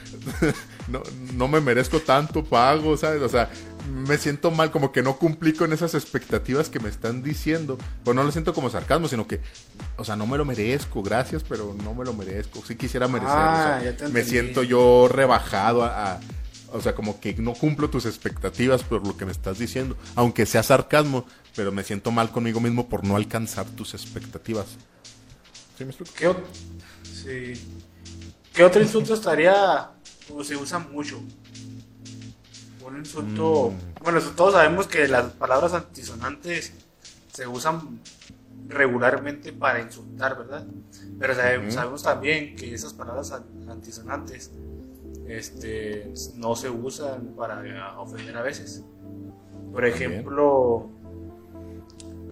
no, 0.89 1.03
no 1.35 1.49
me 1.49 1.61
merezco 1.61 2.01
tanto 2.01 2.45
pago, 2.45 2.97
¿sabes? 2.99 3.23
O 3.23 3.29
sea, 3.31 3.49
me 3.89 4.19
siento 4.19 4.51
mal, 4.51 4.71
como 4.71 4.93
que 4.93 5.03
no 5.03 5.17
cumplí 5.17 5.55
con 5.55 5.73
esas 5.73 5.95
expectativas 5.95 6.69
que 6.69 6.81
me 6.81 6.91
están 6.91 7.23
diciendo. 7.23 7.79
Pues 8.05 8.15
no 8.15 8.23
lo 8.25 8.31
siento 8.31 8.53
como 8.53 8.69
sarcasmo, 8.69 9.09
sino 9.09 9.27
que, 9.27 9.41
o 9.97 10.05
sea, 10.05 10.15
no 10.17 10.27
me 10.27 10.37
lo 10.37 10.45
merezco, 10.45 11.03
gracias, 11.03 11.43
pero 11.49 11.75
no 11.83 11.95
me 11.95 12.05
lo 12.05 12.13
merezco. 12.13 12.63
Sí 12.67 12.77
quisiera 12.77 13.09
merecer. 13.09 13.35
Ah, 13.35 13.81
o 13.81 13.99
sea, 13.99 14.09
me 14.09 14.23
siento 14.23 14.63
yo 14.63 15.09
rebajado 15.11 15.83
a, 15.83 16.13
a- 16.15 16.21
o 16.73 16.81
sea, 16.81 16.95
como 16.95 17.21
que 17.21 17.35
no 17.35 17.55
cumplo 17.55 17.89
tus 17.91 18.07
expectativas 18.07 18.83
por 18.83 19.07
lo 19.07 19.17
que 19.17 19.25
me 19.25 19.33
estás 19.33 19.59
diciendo, 19.59 19.97
aunque 20.15 20.47
sea 20.47 20.63
sarcasmo, 20.63 21.25
pero 21.55 21.71
me 21.73 21.85
siento 21.85 22.11
mal 22.11 22.31
conmigo 22.31 22.61
mismo 22.61 22.89
por 22.89 23.05
no 23.05 23.17
alcanzar 23.17 23.67
tus 23.67 23.95
expectativas. 23.95 24.67
¿Sí 25.79 25.85
me 25.85 25.91
explico? 25.91 26.13
¿Qué, 26.17 27.55
sí. 27.55 27.61
¿Qué 28.53 28.65
otro 28.65 28.83
insulto 28.83 29.15
estaría 29.15 29.91
o 30.35 30.45
se 30.45 30.57
usa 30.57 30.79
mucho? 30.79 31.21
Un 32.87 32.99
insulto. 32.99 33.71
Mm. 33.71 34.03
Bueno, 34.05 34.21
todos 34.37 34.55
sabemos 34.55 34.87
que 34.87 35.07
las 35.09 35.33
palabras 35.33 35.73
antisonantes 35.73 36.73
se 37.33 37.47
usan 37.47 38.01
regularmente 38.69 39.53
para 39.53 39.81
insultar, 39.81 40.37
¿verdad? 40.39 40.67
Pero 41.19 41.35
sabemos 41.71 42.03
también 42.03 42.57
que 42.57 42.75
esas 42.75 42.93
palabras 42.93 43.33
an- 43.33 43.45
antisonantes 43.71 44.51
este, 45.37 46.13
no 46.37 46.55
se 46.57 46.69
usan 46.71 47.35
para 47.37 47.99
ofender 48.01 48.37
a 48.37 48.43
veces. 48.43 48.85
Por 49.73 49.83
También. 49.89 50.13
ejemplo, 50.13 50.91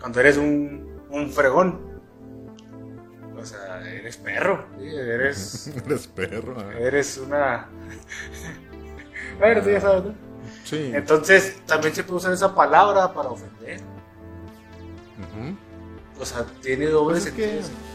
cuando 0.00 0.20
eres 0.20 0.36
un, 0.36 1.00
un 1.10 1.30
fregón, 1.30 1.88
o 3.36 3.44
sea, 3.44 3.80
eres 3.90 4.16
perro, 4.18 4.66
¿sí? 4.78 4.86
eres, 4.86 5.66
Eres 5.86 6.06
perro. 6.08 6.60
¿eh? 6.72 6.76
eres 6.86 7.16
una... 7.18 7.68
bueno, 9.38 9.62
tú 9.62 9.70
ya 9.70 9.80
sabes, 9.80 10.04
¿no? 10.04 10.14
Sí. 10.64 10.90
Entonces, 10.94 11.60
también 11.66 11.94
se 11.94 12.04
puede 12.04 12.18
usar 12.18 12.32
esa 12.32 12.54
palabra 12.54 13.12
para 13.14 13.30
ofender. 13.30 13.80
O 16.20 16.24
sea, 16.26 16.44
tiene 16.60 16.86
doble 16.86 17.14
Pues 17.14 17.26
es 17.26 17.32
que- 17.32 17.62
sentido. 17.62 17.89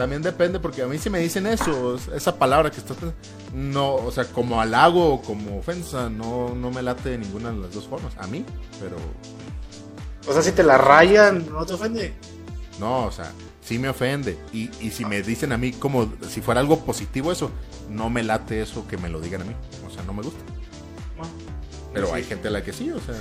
También 0.00 0.22
depende, 0.22 0.58
porque 0.58 0.80
a 0.80 0.86
mí 0.86 0.96
si 0.96 1.10
me 1.10 1.18
dicen 1.18 1.46
eso, 1.46 2.00
esa 2.16 2.38
palabra 2.38 2.70
que 2.70 2.80
pensando, 2.80 3.12
no, 3.52 3.96
o 3.96 4.10
sea, 4.10 4.24
como 4.24 4.58
halago 4.58 5.12
o 5.12 5.20
como 5.20 5.58
ofensa, 5.58 6.08
no, 6.08 6.54
no 6.54 6.70
me 6.70 6.80
late 6.80 7.10
de 7.10 7.18
ninguna 7.18 7.50
de 7.52 7.58
las 7.58 7.74
dos 7.74 7.86
formas. 7.86 8.14
A 8.16 8.26
mí, 8.26 8.42
pero 8.80 8.96
O 10.26 10.32
sea, 10.32 10.40
si 10.40 10.52
te 10.52 10.62
la 10.62 10.78
rayan, 10.78 11.46
¿no 11.52 11.66
te 11.66 11.74
ofende? 11.74 12.14
no, 12.78 13.04
o 13.04 13.12
sea, 13.12 13.30
sí 13.60 13.78
me 13.78 13.90
ofende. 13.90 14.38
Y, 14.54 14.70
y 14.80 14.90
si 14.90 15.04
me 15.04 15.20
dicen 15.20 15.52
a 15.52 15.58
mí 15.58 15.72
como 15.72 16.10
si 16.26 16.40
fuera 16.40 16.60
algo 16.62 16.82
positivo 16.86 17.30
eso, 17.30 17.50
no 17.90 18.08
me 18.08 18.22
late 18.22 18.62
eso 18.62 18.88
que 18.88 18.96
me 18.96 19.10
lo 19.10 19.20
digan 19.20 19.42
a 19.42 19.44
mí. 19.44 19.54
O 19.86 19.90
sea, 19.90 20.02
no 20.04 20.14
me 20.14 20.22
gusta. 20.22 20.40
Bueno, 21.14 21.30
Pero 21.92 22.06
sí. 22.06 22.12
hay 22.14 22.24
gente 22.24 22.48
a 22.48 22.52
la 22.52 22.64
que 22.64 22.72
sí, 22.72 22.90
o 22.90 23.00
sea. 23.00 23.16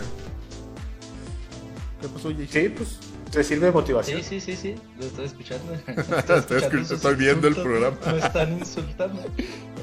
¿Qué 2.01 2.07
pasó, 2.07 2.29
Jay? 2.33 2.47
Sí, 2.49 2.69
pues 2.69 2.99
te 3.31 3.43
sirve 3.43 3.67
de 3.67 3.71
motivación. 3.71 4.21
Sí, 4.23 4.39
sí, 4.39 4.55
sí, 4.55 4.55
sí, 4.55 4.75
lo 4.97 5.05
estoy 5.05 5.25
escuchando. 5.25 5.73
Estoy 6.93 7.15
viendo 7.15 7.47
el 7.47 7.55
programa. 7.55 7.97
Me 8.11 8.17
están 8.19 8.57
insultando. 8.59 9.21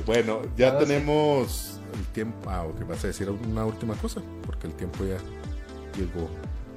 Bueno, 0.04 0.42
ya 0.56 0.68
Ah, 0.68 0.78
sí. 0.80 0.86
tenemos 0.86 1.80
el 1.94 2.04
tiempo. 2.12 2.50
Ah, 2.50 2.64
ok, 2.64 2.86
vas 2.86 3.02
a 3.04 3.08
decir 3.08 3.28
una 3.30 3.64
última 3.64 3.94
cosa, 3.94 4.20
porque 4.44 4.66
el 4.66 4.74
tiempo 4.74 5.04
ya 5.04 5.18
llegó 5.96 6.28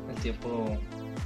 El 0.09 0.21
tiempo 0.21 0.77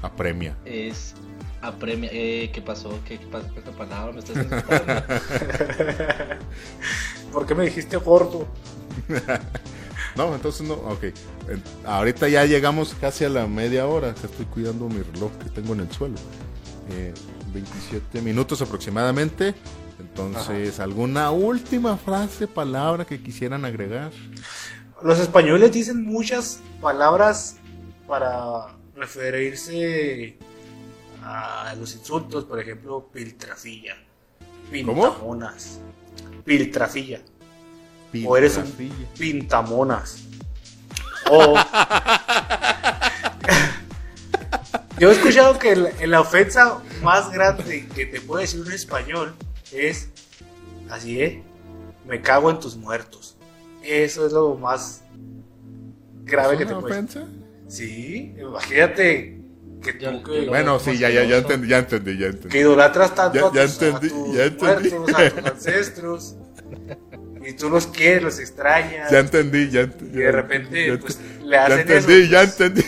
apremia. 0.01 0.55
es 0.65 1.13
apremia. 1.61 2.09
Eh, 2.13 2.49
¿Qué 2.53 2.61
pasó? 2.61 2.99
¿Qué, 3.05 3.17
qué 3.19 3.25
pasó 3.27 3.47
con 3.49 3.57
esta 3.59 3.71
palabra? 3.71 4.11
Me 4.13 4.19
estás 4.19 4.35
insultando. 4.37 5.03
¿Por 7.31 7.45
qué 7.45 7.55
me 7.55 7.65
dijiste 7.65 7.97
gordo? 7.97 8.47
No, 10.15 10.33
entonces 10.35 10.67
no, 10.67 10.75
ok. 10.75 11.05
Ahorita 11.85 12.27
ya 12.27 12.45
llegamos 12.45 12.95
casi 12.99 13.25
a 13.25 13.29
la 13.29 13.47
media 13.47 13.87
hora, 13.87 14.13
que 14.13 14.27
estoy 14.27 14.45
cuidando 14.45 14.87
mi 14.87 15.01
reloj 15.01 15.31
que 15.43 15.49
tengo 15.49 15.73
en 15.73 15.81
el 15.81 15.91
suelo. 15.91 16.15
Eh, 16.91 17.13
27 17.53 18.21
minutos 18.21 18.61
aproximadamente. 18.61 19.53
Entonces, 19.99 20.79
¿alguna 20.79 21.31
última 21.31 21.97
frase, 21.97 22.47
palabra 22.47 23.05
que 23.05 23.21
quisieran 23.21 23.63
agregar? 23.65 24.11
Los 25.01 25.19
españoles 25.19 25.71
dicen 25.71 26.03
muchas 26.03 26.59
palabras 26.81 27.57
para 28.07 28.75
referirse 28.95 30.37
a 31.23 31.73
los 31.79 31.95
insultos, 31.95 32.45
por 32.45 32.59
ejemplo, 32.59 33.09
piltrafilla, 33.11 33.95
pintamonas, 34.71 35.79
piltrafilla, 36.43 37.21
O 38.25 38.37
eres 38.37 38.57
un- 38.57 38.71
pintamonas. 39.17 40.17
O 41.29 41.55
yo 44.99 45.09
he 45.09 45.13
escuchado 45.13 45.57
que 45.57 45.75
la, 45.75 45.89
la 46.05 46.21
ofensa 46.21 46.79
más 47.01 47.31
grande 47.31 47.87
que 47.93 48.05
te 48.05 48.21
puede 48.21 48.43
decir 48.43 48.61
un 48.61 48.71
español 48.71 49.33
es 49.71 50.09
así, 50.89 51.21
¿eh? 51.21 51.43
Me 52.05 52.21
cago 52.21 52.49
en 52.51 52.59
tus 52.59 52.75
muertos. 52.75 53.35
Eso 53.81 54.25
es 54.27 54.33
lo 54.33 54.55
más 54.55 55.01
grave 56.23 56.53
¿Es 56.53 56.59
que 56.59 56.65
te 56.65 56.75
puede 56.75 56.93
ofensa? 56.93 57.25
Sí, 57.67 58.35
imagínate 58.39 59.39
que 59.81 59.99
Yo- 59.99 60.11
tú 60.21 60.23
que, 60.31 60.45
Bueno, 60.47 60.79
sí, 60.79 60.97
ya, 60.97 61.09
ya, 61.09 61.23
ya 61.23 61.37
entendí, 61.37 61.67
ya 61.67 61.79
entendí, 61.79 62.17
ya 62.17 62.27
entendí. 62.27 62.49
que 62.49 62.59
idolatras 62.59 63.15
tanto 63.15 63.37
Ya- 63.39 63.47
a, 63.47 63.53
ya 63.53 63.63
tus, 63.73 63.81
entendí, 63.81 64.07
a 64.07 64.09
tus 64.25 64.35
ya 64.35 64.43
entendí. 64.43 64.89
muertos, 64.89 65.15
a 65.15 65.29
tus 65.41 65.45
ancestros, 65.51 66.35
y 67.45 67.53
tú 67.53 67.69
los 67.69 67.87
quieres, 67.87 68.23
los 68.23 68.39
extrañas, 68.39 69.11
Ya 69.11 69.19
entendí, 69.19 69.69
ya 69.69 69.81
entendí. 69.81 70.17
y 70.17 70.21
de 70.21 70.31
repente 70.31 70.87
ya 70.87 70.97
pues, 70.99 71.19
le 71.43 71.57
hacen 71.57 71.87
ya 71.87 71.95
entendí, 71.97 72.13
eso. 72.13 72.31
ya 72.31 72.39
pues, 72.43 72.61
entendí. 72.61 72.83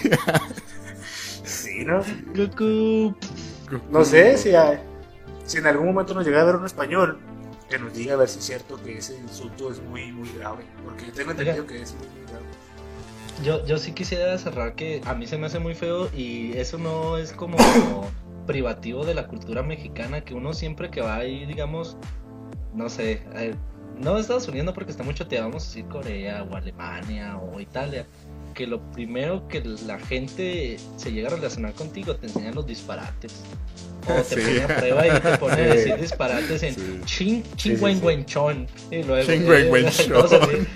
Sí, 1.44 1.86
¿no? 1.86 2.02
Cucú. 2.36 3.16
No 3.90 4.06
sé 4.06 4.38
si, 4.38 4.52
si 5.46 5.58
en 5.58 5.68
algún 5.68 5.88
momento 5.88 6.14
nos 6.14 6.26
llega 6.26 6.42
a 6.42 6.46
ver 6.46 6.56
un 6.56 6.66
español 6.66 7.20
que 7.70 7.80
nos 7.80 7.94
diga 7.94 8.14
a 8.14 8.18
ver 8.18 8.30
si 8.30 8.40
es 8.40 8.46
cierto 8.46 8.82
que 8.82 8.98
ese 8.98 9.18
insulto 9.18 9.72
es 9.72 9.82
muy, 9.82 10.12
muy 10.12 10.30
grave, 10.38 10.66
porque 10.84 11.08
yo 11.08 11.14
tengo 11.14 11.32
entendido 11.32 11.66
que 11.66 11.82
es 11.82 11.94
muy, 11.96 12.08
muy 12.08 12.22
grave. 12.28 12.46
Yo, 13.44 13.66
yo 13.66 13.78
sí 13.78 13.92
quisiera 13.92 14.38
cerrar 14.38 14.76
que 14.76 15.02
a 15.06 15.14
mí 15.14 15.28
se 15.28 15.38
me 15.38 15.48
hace 15.48 15.60
muy 15.60 15.76
feo 15.76 16.10
y 16.14 16.54
eso 16.58 16.78
no 16.78 17.18
es 17.18 17.34
como 17.34 17.58
privativo 18.48 19.04
de 19.06 19.14
la 19.16 19.28
cultura 19.28 19.64
mexicana, 19.64 20.22
que 20.24 20.34
uno 20.36 20.54
siempre 20.54 20.90
que 20.90 21.02
va 21.02 21.16
ahí, 21.18 21.46
digamos, 21.46 21.98
no 22.74 22.88
sé, 22.90 23.24
eh, 23.36 23.56
no 24.00 24.18
Estados 24.18 24.48
Unidos 24.48 24.66
no, 24.66 24.74
porque 24.74 24.92
está 24.92 25.04
mucho 25.04 25.28
te 25.28 25.40
vamos 25.40 25.64
a 25.64 25.68
decir 25.68 25.86
Corea 25.86 26.44
o 26.50 26.56
Alemania 26.56 27.38
o 27.38 27.60
Italia, 27.60 28.06
que 28.54 28.68
lo 28.68 28.80
primero 28.92 29.48
que 29.48 29.62
la 29.86 30.00
gente 30.00 30.78
se 30.98 31.12
llega 31.12 31.28
a 31.30 31.36
relacionar 31.36 31.74
contigo 31.74 32.16
te 32.16 32.28
enseñan 32.28 32.56
los 32.56 32.66
disparates. 32.66 33.42
O 34.08 34.14
te 34.22 34.36
Sí. 34.36 34.42
pone 34.42 34.62
a 34.64 34.78
prueba 34.78 35.08
y 35.08 35.20
te 35.20 35.38
pone 35.38 35.54
a 35.54 35.58
decir 35.74 35.98
disparates 36.00 36.64
en 36.64 36.76
Sí. 36.76 37.02
chin, 37.06 37.44
Sí, 37.44 37.52
chin, 37.56 37.76
sí, 37.76 37.82
buen, 37.82 37.96
sí. 37.96 38.02
buen 38.02 38.26
chon. 38.26 38.68
Y 38.92 39.04
luego, 39.04 39.28
cosas 40.14 40.42
así. 40.42 40.68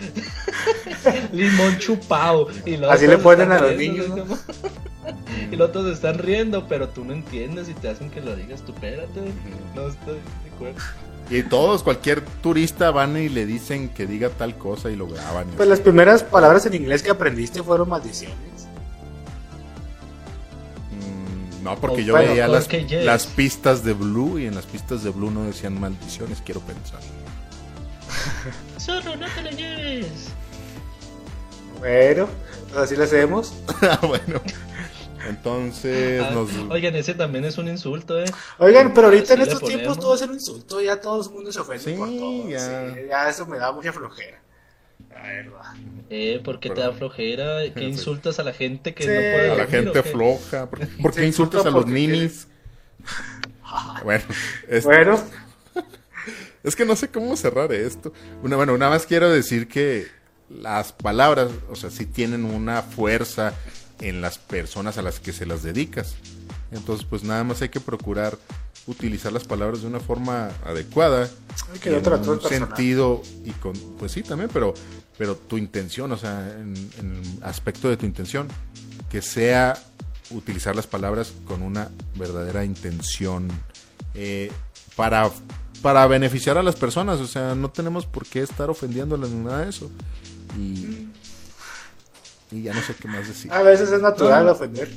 Limón 1.32 1.78
chupado. 1.78 2.48
Y 2.66 2.76
Así 2.86 3.08
le 3.08 3.18
ponen 3.18 3.52
a 3.52 3.60
los 3.60 3.76
niños, 3.76 4.08
como- 4.08 4.38
y 5.52 5.56
los 5.56 5.70
otros 5.70 5.88
están 5.94 6.18
riendo, 6.20 6.68
pero 6.68 6.90
tú 6.90 7.04
no 7.06 7.14
entiendes 7.14 7.70
y 7.70 7.74
te 7.74 7.90
hacen 7.90 8.10
que 8.12 8.22
lo 8.22 8.36
digas. 8.36 8.62
Tú 8.64 8.74
espérate. 8.74 9.22
No 9.76 9.88
estoy 9.88 10.16
de 10.16 10.50
acuerdo. 10.56 10.80
Y 11.30 11.44
todos, 11.44 11.84
cualquier 11.84 12.22
turista 12.42 12.90
van 12.92 13.16
y 13.18 13.30
le 13.30 13.46
dicen 13.46 13.90
que 13.90 14.08
diga 14.08 14.30
tal 14.30 14.58
cosa 14.58 14.90
y 14.90 14.96
lo 14.96 15.08
graban. 15.08 15.48
y 15.50 15.56
Pues 15.56 15.70
las 15.70 15.80
primeras 15.80 16.24
palabras 16.24 16.66
en 16.66 16.74
inglés 16.74 17.04
que 17.04 17.12
aprendiste 17.12 17.62
fueron 17.62 17.88
maldiciones. 17.90 18.38
Mm, 20.92 21.64
No, 21.64 21.76
porque 21.76 22.02
O 22.02 22.06
yo 22.06 22.14
bueno, 22.14 22.32
veía 22.32 22.46
con 22.46 22.56
las, 22.56 22.68
que 22.68 22.86
yes. 22.86 23.06
las 23.06 23.28
pistas 23.28 23.84
de 23.84 23.94
Blue 23.94 24.40
y 24.40 24.48
en 24.48 24.56
las 24.56 24.66
pistas 24.66 25.04
de 25.04 25.12
Blue 25.12 25.30
no 25.30 25.44
decían 25.44 25.80
maldiciones, 25.80 26.42
quiero 26.44 26.62
pensar. 26.62 27.00
Zorro, 28.80 29.16
no 29.16 29.28
te 29.36 29.42
lo 29.44 29.50
lleves. 29.52 30.30
Bueno, 31.80 32.28
pues 32.70 32.78
así 32.80 32.96
lo 32.96 33.04
hacemos. 33.04 33.54
Ah, 33.82 34.00
bueno, 34.06 34.42
Entonces 35.28 36.24
Ah, 36.26 36.32
nos... 36.32 36.50
Oigan, 36.70 36.96
ese 36.96 37.14
también 37.14 37.46
es 37.46 37.58
un 37.58 37.68
insulto, 37.68 38.20
¿eh? 38.22 38.26
Oigan, 38.58 38.94
pero 38.94 39.08
ahorita 39.08 39.34
en 39.34 39.42
estos 39.42 39.62
tiempos 39.62 40.00
todo 40.00 40.16
es 40.16 40.22
un 40.22 40.34
insulto, 40.34 40.82
ya 40.82 41.00
todo 41.02 41.22
el 41.24 41.30
mundo 41.32 41.52
se 41.52 41.60
ofende 41.60 41.84
Sí, 41.84 41.94
por 41.94 42.08
todo. 42.08 42.50
ya. 42.50 42.60
sí, 42.94 43.00
ya 43.10 43.30
eso 43.30 43.46
me 43.46 43.58
da 43.58 43.72
mucha 43.72 43.92
flojera. 43.92 44.42
La 45.10 45.22
verdad. 45.24 45.62
Eh, 46.10 46.42
¿por 46.44 46.60
qué 46.60 46.70
te 46.70 46.82
da 46.82 46.92
flojera? 46.94 47.62
¿Qué 47.74 47.80
Sí. 47.80 47.86
insultas 47.86 48.40
a 48.40 48.44
la 48.44 48.54
gente 48.54 48.94
que 48.94 49.04
Sí. 49.04 49.10
no 49.10 49.16
puede 49.16 49.52
A 49.52 49.56
la 49.56 49.66
dormir, 49.66 49.84
gente 49.94 50.04
floja. 50.04 50.70
¿Por, 50.70 50.80
por 51.02 51.14
qué 51.14 51.26
insultas 51.26 51.66
a 51.66 51.70
los 51.70 51.86
ninis? 51.86 52.48
Bueno, 54.04 54.24
es, 54.68 54.84
Bueno, 54.84 55.20
es 56.64 56.76
que 56.76 56.86
no 56.86 56.96
sé 56.96 57.10
cómo 57.10 57.38
cerrar 57.38 57.72
esto. 57.72 58.12
Una, 58.42 58.56
bueno, 58.56 58.76
nada 58.78 58.92
más 58.92 59.06
quiero 59.06 59.30
decir 59.30 59.68
que 59.68 60.08
las 60.50 60.92
palabras, 60.92 61.52
o 61.70 61.76
sea, 61.76 61.92
sí 61.92 62.08
tienen 62.08 62.46
una 62.46 62.82
fuerza 62.82 63.54
en 64.00 64.22
las 64.22 64.38
personas 64.38 64.98
a 64.98 65.02
las 65.02 65.20
que 65.20 65.34
se 65.34 65.46
las 65.46 65.64
dedicas. 65.64 66.16
Entonces, 66.72 67.06
pues 67.10 67.24
nada 67.24 67.44
más 67.44 67.62
hay 67.62 67.70
que 67.70 67.80
procurar 67.80 68.38
utilizar 68.88 69.32
las 69.32 69.44
palabras 69.44 69.82
de 69.82 69.88
una 69.88 70.00
forma 70.00 70.50
adecuada. 70.66 71.30
Ay, 71.72 71.80
que 71.80 71.92
y 71.92 71.94
en 71.94 72.30
un 72.30 72.42
sentido 72.42 73.22
y 73.46 73.52
con, 73.52 73.74
pues 74.00 74.12
sí 74.12 74.24
también, 74.24 74.50
pero, 74.52 74.74
pero 75.18 75.36
tu 75.36 75.58
intención, 75.58 76.12
o 76.12 76.18
sea, 76.18 76.50
en, 76.60 76.74
en 77.00 77.16
el 77.16 77.44
aspecto 77.44 77.90
de 77.90 77.98
tu 77.98 78.06
intención, 78.06 78.48
que 79.10 79.22
sea 79.22 79.76
utilizar 80.32 80.76
las 80.76 80.88
palabras 80.88 81.34
con 81.46 81.62
una 81.62 81.90
verdadera 82.16 82.64
intención 82.64 83.48
eh, 84.14 84.52
para, 84.96 85.30
para 85.82 86.06
beneficiar 86.08 86.58
a 86.58 86.64
las 86.64 86.76
personas, 86.76 87.20
o 87.20 87.28
sea, 87.28 87.56
no 87.56 87.70
tenemos 87.70 88.06
por 88.06 88.26
qué 88.26 88.42
estar 88.42 88.70
ofendiéndolas 88.70 89.30
ni 89.30 89.44
nada 89.44 89.64
de 89.64 89.70
eso. 89.70 89.90
Y, 90.58 91.08
y 92.52 92.64
ya 92.64 92.74
no 92.74 92.82
sé 92.82 92.96
qué 92.96 93.08
más 93.08 93.28
decir. 93.28 93.52
a 93.52 93.62
veces 93.62 93.92
es 93.92 94.02
natural 94.02 94.46
No. 94.46 94.52
ofender. 94.52 94.90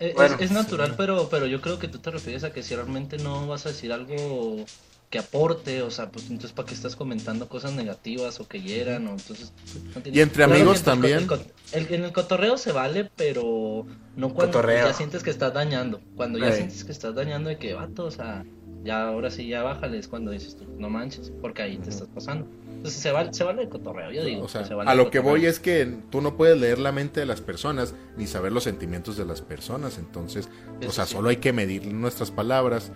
Es, 0.00 0.14
Bueno, 0.14 0.36
es 0.40 0.50
natural, 0.50 0.94
pero, 0.96 1.28
pero 1.28 1.46
yo 1.46 1.60
creo 1.60 1.78
que 1.78 1.86
tú 1.88 1.98
te 1.98 2.10
refieres 2.10 2.42
a 2.44 2.52
que 2.52 2.62
si 2.62 2.74
realmente 2.74 3.18
no 3.18 3.46
vas 3.46 3.66
a 3.66 3.68
decir 3.68 3.92
algo 3.92 4.64
que 5.10 5.18
aporte, 5.18 5.82
o 5.82 5.90
sea, 5.90 6.10
pues 6.10 6.24
entonces 6.30 6.52
para 6.52 6.66
qué 6.66 6.74
estás 6.74 6.96
comentando 6.96 7.46
cosas 7.48 7.72
negativas 7.74 8.40
o 8.40 8.48
que 8.48 8.62
hieran, 8.62 9.06
o 9.06 9.10
entonces... 9.10 9.52
no 9.94 10.00
tiene- 10.00 10.18
Y 10.18 10.20
entre 10.22 10.44
Claro 10.44 10.54
amigos 10.54 10.82
también. 10.82 11.18
el 11.18 11.26
co- 11.26 11.38
el- 11.72 11.94
en 11.94 12.04
el 12.04 12.12
cotorreo 12.12 12.56
se 12.56 12.72
vale, 12.72 13.10
pero 13.14 13.86
no 14.16 14.32
cuando 14.34 14.54
Cotorreo. 14.58 14.86
ya 14.88 14.94
sientes 14.94 15.22
que 15.22 15.28
estás 15.30 15.52
dañando. 15.52 16.00
Cuando 16.16 16.38
ya 16.38 16.50
sientes 16.52 16.82
que 16.84 16.92
estás 16.92 17.14
dañando 17.14 17.50
de 17.50 17.58
que, 17.58 17.74
vato, 17.74 18.06
o 18.06 18.10
sea, 18.10 18.42
ya 18.84 19.06
ahora 19.08 19.30
sí, 19.30 19.46
ya 19.48 19.62
bájale, 19.62 19.98
es 19.98 20.08
cuando 20.08 20.30
dices 20.30 20.56
tú, 20.56 20.64
no 20.78 20.88
manches, 20.90 21.32
porque 21.40 21.62
ahí 21.62 21.76
te 21.78 21.90
estás 21.90 22.08
pasando. 22.08 22.46
Entonces 22.68 23.00
se 23.00 23.12
vale, 23.12 23.32
se 23.32 23.44
vale 23.44 23.62
el 23.62 23.68
cotorreo, 23.68 24.10
yo 24.10 24.24
digo. 24.24 24.44
O 24.44 24.48
sea, 24.48 24.64
se 24.64 24.74
vale 24.74 24.90
a 24.90 24.94
lo 24.96 25.10
que 25.10 25.20
voy 25.20 25.46
es 25.46 25.60
que 25.60 25.86
tú 26.10 26.20
no 26.20 26.36
puedes 26.36 26.58
leer 26.58 26.78
la 26.80 26.90
mente 26.90 27.20
de 27.20 27.26
las 27.26 27.40
personas 27.40 27.94
ni 28.16 28.26
saber 28.26 28.50
los 28.52 28.64
sentimientos 28.64 29.16
de 29.16 29.24
las 29.24 29.40
personas. 29.40 29.98
Entonces, 29.98 30.48
o 30.80 30.82
Eso 30.82 30.92
sea, 30.92 31.06
sí. 31.06 31.14
solo 31.14 31.28
hay 31.28 31.36
que 31.36 31.52
medir 31.52 31.86
nuestras 31.94 32.30
palabras. 32.32 32.90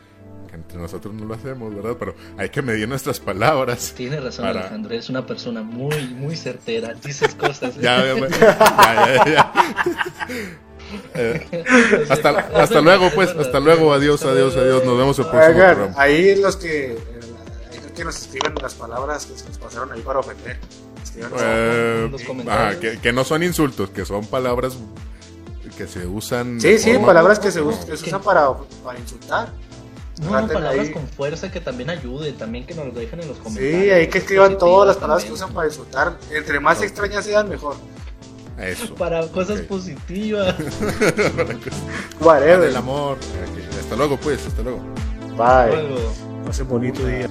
Que 0.49 0.55
entre 0.57 0.79
nosotros 0.79 1.13
no 1.15 1.25
lo 1.25 1.35
hacemos, 1.35 1.75
¿verdad? 1.75 1.97
Pero 1.99 2.15
hay 2.37 2.49
que 2.51 2.63
medir 2.63 2.89
nuestras 2.89 3.19
palabras. 3.21 3.95
Tienes 3.97 4.23
razón, 4.23 4.45
Para- 4.45 4.61
Alejandro, 4.61 4.93
eres 4.93 5.09
una 5.09 5.25
persona 5.27 5.63
muy, 5.63 6.07
muy 6.09 6.37
certera, 6.37 6.95
dices 6.95 7.35
cosas. 7.37 7.77
Ya, 7.81 8.05
ya, 8.05 8.17
ya, 8.17 9.25
ya, 9.25 9.25
ya. 9.25 9.53
Eh, 11.15 11.65
hasta, 12.11 12.31
hasta 12.31 12.81
luego, 12.81 13.07
es 13.07 13.15
pues. 13.15 13.31
Hasta 13.31 13.61
luego. 13.61 13.93
Adiós, 13.93 14.23
adiós, 14.25 14.57
adiós. 14.57 14.85
Nos 14.85 14.99
vemos 14.99 15.19
el 15.19 15.27
próximo 15.27 15.55
Oigan, 15.55 15.75
programa. 15.77 15.95
ahí 16.03 16.37
los 16.37 16.57
que, 16.57 16.93
eh, 16.93 16.99
los 17.83 17.93
que 17.93 18.05
nos 18.05 18.17
escriben 18.17 18.55
las 18.61 18.75
palabras 18.75 19.27
que 19.27 19.39
se 19.39 19.47
nos 19.49 19.59
pasaron 19.59 19.93
ahí 19.93 20.01
para 20.03 20.21
ofender. 20.21 20.59
Eh, 21.19 22.11
ajá, 22.49 22.79
que, 22.79 22.99
que 22.99 23.13
no 23.13 23.25
son 23.25 23.43
insultos, 23.43 23.91
que 23.91 24.05
son 24.05 24.27
palabras 24.27 24.77
que 25.77 25.87
se 25.87 26.07
usan. 26.07 26.61
Sí, 26.61 26.79
sí, 26.79 26.93
forma- 26.93 27.07
palabras 27.07 27.39
que 27.39 27.51
se, 27.51 27.61
como- 27.61 27.73
us- 27.73 27.85
que 27.85 27.97
se 27.97 28.05
usan 28.07 28.23
para, 28.23 28.49
para 28.85 28.99
insultar. 28.99 29.49
No, 30.21 30.31
Traten 30.31 30.49
palabras 30.49 30.87
ahí. 30.87 30.93
con 30.93 31.07
fuerza 31.09 31.51
que 31.53 31.61
también 31.61 31.91
ayuden, 31.91 32.35
también 32.39 32.65
que 32.67 32.75
nos 32.75 32.87
lo 32.87 32.93
dejen 32.93 33.21
en 33.21 33.29
los 33.29 33.37
comentarios. 33.39 33.83
Sí, 33.83 33.91
ahí 33.91 34.07
que 34.07 34.19
escriban 34.19 34.57
todas 34.57 34.87
las 34.89 34.97
palabras 34.97 35.25
que 35.25 35.29
también. 35.31 35.45
usan 35.45 35.55
para 35.55 35.69
insultar. 35.69 36.17
Entre 36.31 36.59
más 36.61 36.81
extrañas 36.83 37.25
sean, 37.25 37.49
mejor. 37.51 37.77
Eso. 38.59 38.95
Para 38.95 39.27
cosas 39.29 39.61
positivas. 39.63 40.55
Whatever. 42.21 42.71
El 42.71 42.77
amor. 42.77 43.19
Ok, 43.19 43.79
Hasta 43.79 43.97
luego, 43.97 44.17
pues. 44.17 44.47
Hasta 44.47 44.63
luego. 44.63 44.81
Bye. 45.37 45.77
Luego. 45.89 46.13
Pasen 46.47 46.69
bonito 46.69 47.07
día. 47.07 47.29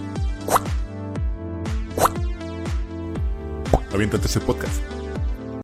Aviéntate 3.92 4.28
ese 4.28 4.40
podcast. 4.42 4.95